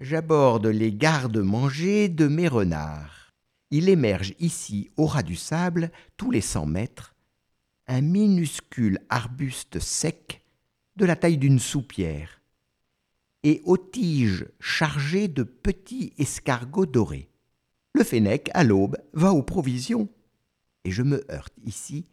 j'aborde 0.00 0.66
les 0.66 0.94
gardes-manger 0.94 2.08
de 2.08 2.26
mes 2.26 2.48
renards. 2.48 3.34
Il 3.70 3.90
émerge 3.90 4.32
ici, 4.40 4.88
au 4.96 5.04
ras 5.04 5.22
du 5.22 5.36
sable, 5.36 5.92
tous 6.16 6.30
les 6.30 6.40
cent 6.40 6.64
mètres, 6.64 7.14
un 7.86 8.00
minuscule 8.00 8.98
arbuste 9.10 9.78
sec 9.78 10.42
de 10.96 11.04
la 11.04 11.14
taille 11.14 11.36
d'une 11.36 11.58
soupière 11.58 12.40
et 13.42 13.60
aux 13.66 13.76
tiges 13.76 14.46
chargées 14.58 15.28
de 15.28 15.42
petits 15.42 16.14
escargots 16.16 16.86
dorés. 16.86 17.28
Le 17.92 18.04
fennec, 18.04 18.48
à 18.54 18.64
l'aube, 18.64 18.96
va 19.12 19.34
aux 19.34 19.42
provisions. 19.42 20.08
Et 20.84 20.90
je 20.90 21.02
me 21.02 21.30
heurte 21.30 21.52
ici 21.66 22.06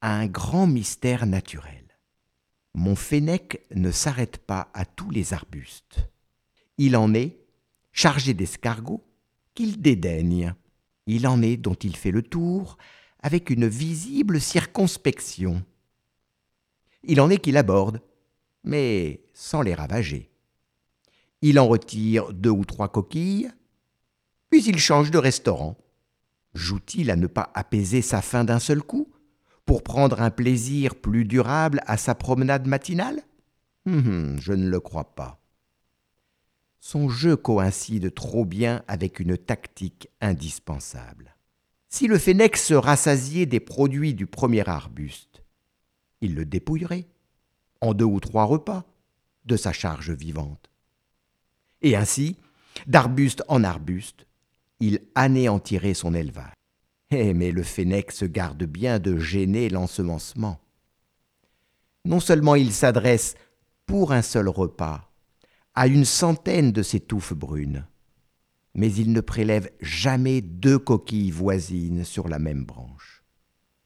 à 0.00 0.14
un 0.14 0.26
grand 0.26 0.66
mystère 0.66 1.26
naturel. 1.26 1.98
Mon 2.74 2.94
fennec 2.94 3.66
ne 3.74 3.90
s'arrête 3.90 4.38
pas 4.38 4.70
à 4.74 4.84
tous 4.84 5.10
les 5.10 5.32
arbustes. 5.32 6.08
Il 6.76 6.96
en 6.96 7.12
est, 7.14 7.38
chargé 7.92 8.34
d'escargots, 8.34 9.04
qu'il 9.54 9.80
dédaigne. 9.80 10.54
Il 11.06 11.26
en 11.26 11.42
est 11.42 11.56
dont 11.56 11.74
il 11.74 11.96
fait 11.96 12.12
le 12.12 12.22
tour 12.22 12.78
avec 13.20 13.50
une 13.50 13.66
visible 13.66 14.40
circonspection. 14.40 15.64
Il 17.02 17.20
en 17.20 17.30
est 17.30 17.38
qu'il 17.38 17.56
aborde, 17.56 18.00
mais 18.62 19.24
sans 19.34 19.62
les 19.62 19.74
ravager. 19.74 20.30
Il 21.42 21.58
en 21.58 21.66
retire 21.66 22.32
deux 22.32 22.50
ou 22.50 22.64
trois 22.64 22.88
coquilles, 22.88 23.50
puis 24.50 24.64
il 24.64 24.78
change 24.78 25.10
de 25.10 25.18
restaurant. 25.18 25.76
Joue-t-il 26.54 27.10
à 27.10 27.16
ne 27.16 27.26
pas 27.26 27.50
apaiser 27.54 28.02
sa 28.02 28.22
faim 28.22 28.44
d'un 28.44 28.58
seul 28.58 28.82
coup? 28.82 29.12
Pour 29.68 29.82
prendre 29.82 30.22
un 30.22 30.30
plaisir 30.30 30.94
plus 30.94 31.26
durable 31.26 31.82
à 31.86 31.98
sa 31.98 32.14
promenade 32.14 32.66
matinale? 32.66 33.20
Hum, 33.84 33.98
hum, 33.98 34.40
Je 34.40 34.54
ne 34.54 34.66
le 34.66 34.80
crois 34.80 35.14
pas. 35.14 35.42
Son 36.80 37.10
jeu 37.10 37.36
coïncide 37.36 38.14
trop 38.14 38.46
bien 38.46 38.82
avec 38.88 39.20
une 39.20 39.36
tactique 39.36 40.08
indispensable. 40.22 41.36
Si 41.90 42.06
le 42.06 42.16
fennec 42.16 42.56
se 42.56 42.72
rassasiait 42.72 43.44
des 43.44 43.60
produits 43.60 44.14
du 44.14 44.26
premier 44.26 44.66
arbuste, 44.66 45.42
il 46.22 46.34
le 46.34 46.46
dépouillerait, 46.46 47.06
en 47.82 47.92
deux 47.92 48.06
ou 48.06 48.20
trois 48.20 48.44
repas, 48.44 48.86
de 49.44 49.58
sa 49.58 49.74
charge 49.74 50.12
vivante. 50.12 50.70
Et 51.82 51.94
ainsi, 51.94 52.38
d'arbuste 52.86 53.42
en 53.48 53.62
arbuste, 53.64 54.24
il 54.80 55.02
anéantirait 55.14 55.92
son 55.92 56.14
élevage. 56.14 56.57
Eh, 57.10 57.32
mais 57.32 57.52
le 57.52 57.62
fennec 57.62 58.12
se 58.12 58.26
garde 58.26 58.64
bien 58.64 58.98
de 58.98 59.16
gêner 59.16 59.70
l'ensemencement. 59.70 60.60
Non 62.04 62.20
seulement 62.20 62.54
il 62.54 62.72
s'adresse, 62.72 63.34
pour 63.86 64.12
un 64.12 64.20
seul 64.20 64.48
repas, 64.48 65.10
à 65.74 65.86
une 65.86 66.04
centaine 66.04 66.70
de 66.70 66.82
ces 66.82 67.00
touffes 67.00 67.32
brunes, 67.32 67.86
mais 68.74 68.92
il 68.92 69.12
ne 69.12 69.22
prélève 69.22 69.70
jamais 69.80 70.42
deux 70.42 70.78
coquilles 70.78 71.30
voisines 71.30 72.04
sur 72.04 72.28
la 72.28 72.38
même 72.38 72.64
branche. 72.64 73.24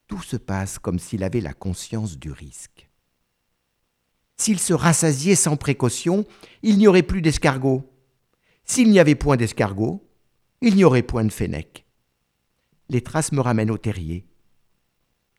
Tout 0.08 0.22
se 0.22 0.36
passe 0.36 0.80
comme 0.80 0.98
s'il 0.98 1.22
avait 1.22 1.40
la 1.40 1.54
conscience 1.54 2.18
du 2.18 2.32
risque. 2.32 2.90
S'il 4.36 4.58
se 4.58 4.72
rassasiait 4.72 5.36
sans 5.36 5.56
précaution, 5.56 6.26
il 6.62 6.76
n'y 6.78 6.88
aurait 6.88 7.04
plus 7.04 7.22
d'escargots. 7.22 7.88
S'il 8.64 8.90
n'y 8.90 8.98
avait 8.98 9.14
point 9.14 9.36
d'escargots, 9.36 10.04
il 10.60 10.74
n'y 10.74 10.84
aurait 10.84 11.02
point 11.02 11.24
de 11.24 11.30
fennec 11.30 11.81
les 12.92 13.00
traces 13.00 13.32
me 13.32 13.40
ramènent 13.40 13.70
au 13.70 13.78
terrier. 13.78 14.26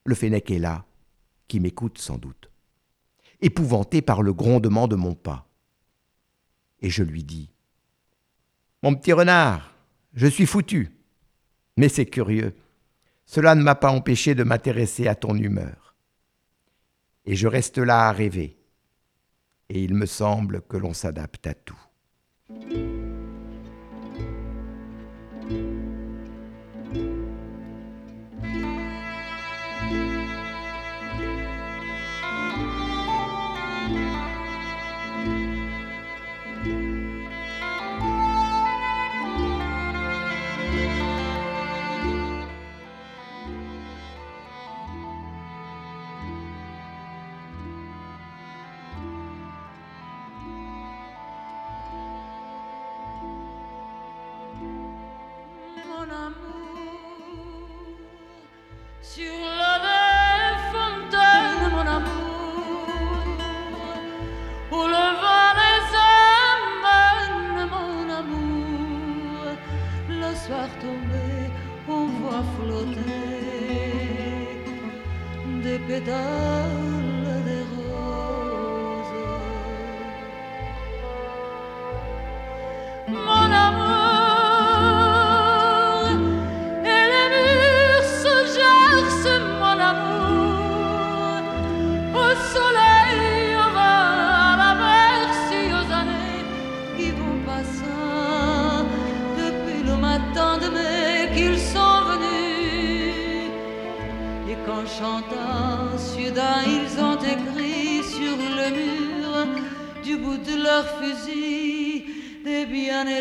Le 0.05 0.15
fennec 0.15 0.49
est 0.49 0.59
là, 0.59 0.85
qui 1.47 1.59
m'écoute 1.59 1.99
sans 1.99 2.17
doute, 2.17 2.49
épouvanté 3.41 4.01
par 4.01 4.23
le 4.23 4.33
grondement 4.33 4.87
de 4.87 4.95
mon 4.95 5.13
pas. 5.13 5.47
Et 6.81 6.89
je 6.89 7.03
lui 7.03 7.23
dis 7.23 7.51
Mon 8.81 8.95
petit 8.95 9.13
renard, 9.13 9.75
je 10.15 10.27
suis 10.27 10.47
foutu. 10.47 10.97
Mais 11.77 11.89
c'est 11.89 12.07
curieux, 12.07 12.55
cela 13.25 13.53
ne 13.55 13.63
m'a 13.63 13.75
pas 13.75 13.91
empêché 13.91 14.33
de 14.33 14.43
m'intéresser 14.43 15.07
à 15.07 15.15
ton 15.15 15.35
humeur. 15.35 15.95
Et 17.25 17.35
je 17.35 17.47
reste 17.47 17.77
là 17.77 18.09
à 18.09 18.11
rêver. 18.11 18.57
Et 19.69 19.83
il 19.83 19.93
me 19.93 20.07
semble 20.07 20.61
que 20.61 20.77
l'on 20.77 20.93
s'adapte 20.93 21.47
à 21.47 21.53
tout. 21.53 21.79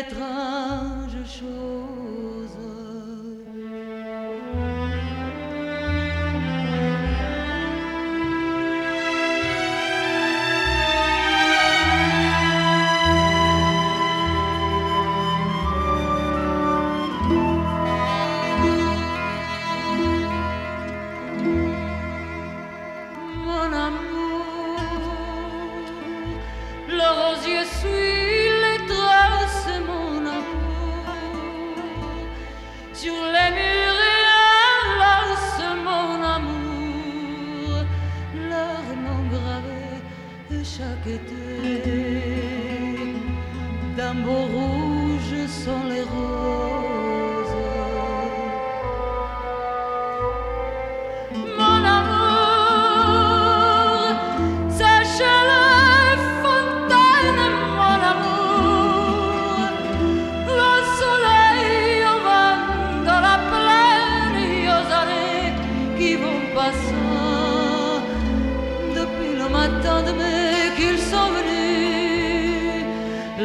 Bien 0.03 0.17
étranges 0.17 1.23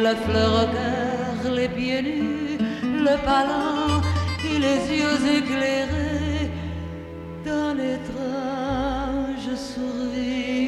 La 0.09 0.15
fleur 0.15 0.63
au 0.63 0.65
cœur, 0.73 1.53
les 1.53 1.69
pieds 1.69 2.01
nus, 2.01 2.57
le 2.81 3.15
palin 3.23 4.01
et 4.43 4.57
les 4.57 4.79
yeux 4.97 5.21
éclairés 5.37 6.49
d'un 7.45 7.77
étrange 7.77 9.55
sourire. 9.55 10.58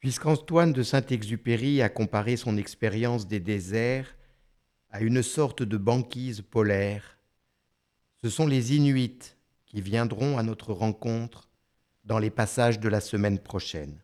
Puisqu'Antoine 0.00 0.72
de 0.72 0.82
Saint-Exupéry 0.82 1.82
a 1.82 1.88
comparé 1.88 2.36
son 2.36 2.56
expérience 2.56 3.26
des 3.26 3.40
déserts 3.40 4.14
à 4.90 5.00
une 5.00 5.22
sorte 5.22 5.62
de 5.62 5.76
banquise 5.76 6.40
polaire, 6.40 7.18
ce 8.22 8.30
sont 8.30 8.46
les 8.46 8.74
Inuits 8.74 9.34
qui 9.66 9.80
viendront 9.80 10.38
à 10.38 10.42
notre 10.42 10.72
rencontre 10.72 11.48
dans 12.04 12.18
les 12.18 12.30
passages 12.30 12.80
de 12.80 12.88
la 12.88 13.00
semaine 13.00 13.38
prochaine. 13.38 14.00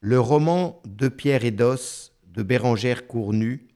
Le 0.00 0.20
roman 0.20 0.82
De 0.84 1.08
pierre 1.08 1.44
et 1.44 1.50
d'os 1.50 2.12
de 2.26 2.42
Bérangère 2.42 3.06
Cournu 3.06 3.68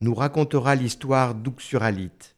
nous 0.00 0.14
racontera 0.14 0.74
l'histoire 0.74 1.34
d'Uxuralite, 1.34 2.36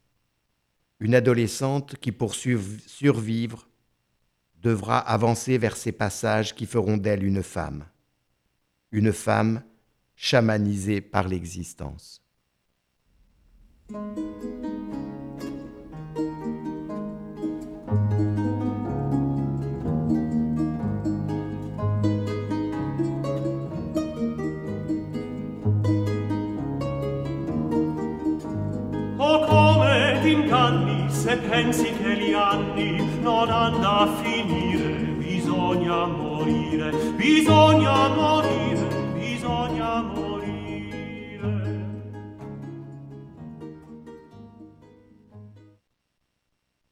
une 1.00 1.14
adolescente 1.14 1.96
qui, 1.96 2.12
pour 2.12 2.32
surv- 2.32 2.80
survivre, 2.86 3.68
devra 4.62 4.98
avancer 4.98 5.58
vers 5.58 5.76
ces 5.76 5.92
passages 5.92 6.54
qui 6.54 6.66
feront 6.66 6.96
d'elle 6.96 7.24
une 7.24 7.42
femme, 7.42 7.84
une 8.92 9.12
femme 9.12 9.62
chamanisée 10.14 11.00
par 11.00 11.26
l'existence. 11.26 12.22
se 31.22 31.36
pensi 31.36 31.92
che 31.92 32.16
gli 32.16 32.32
anni 32.32 33.20
non 33.20 33.48
hanno 33.48 33.88
a 33.88 34.08
finire, 34.22 34.88
bisogna 35.18 36.04
morire, 36.06 36.90
bisogna 37.14 38.08
morire, 38.08 39.12
bisogna 39.14 40.02
morire. 40.02 40.21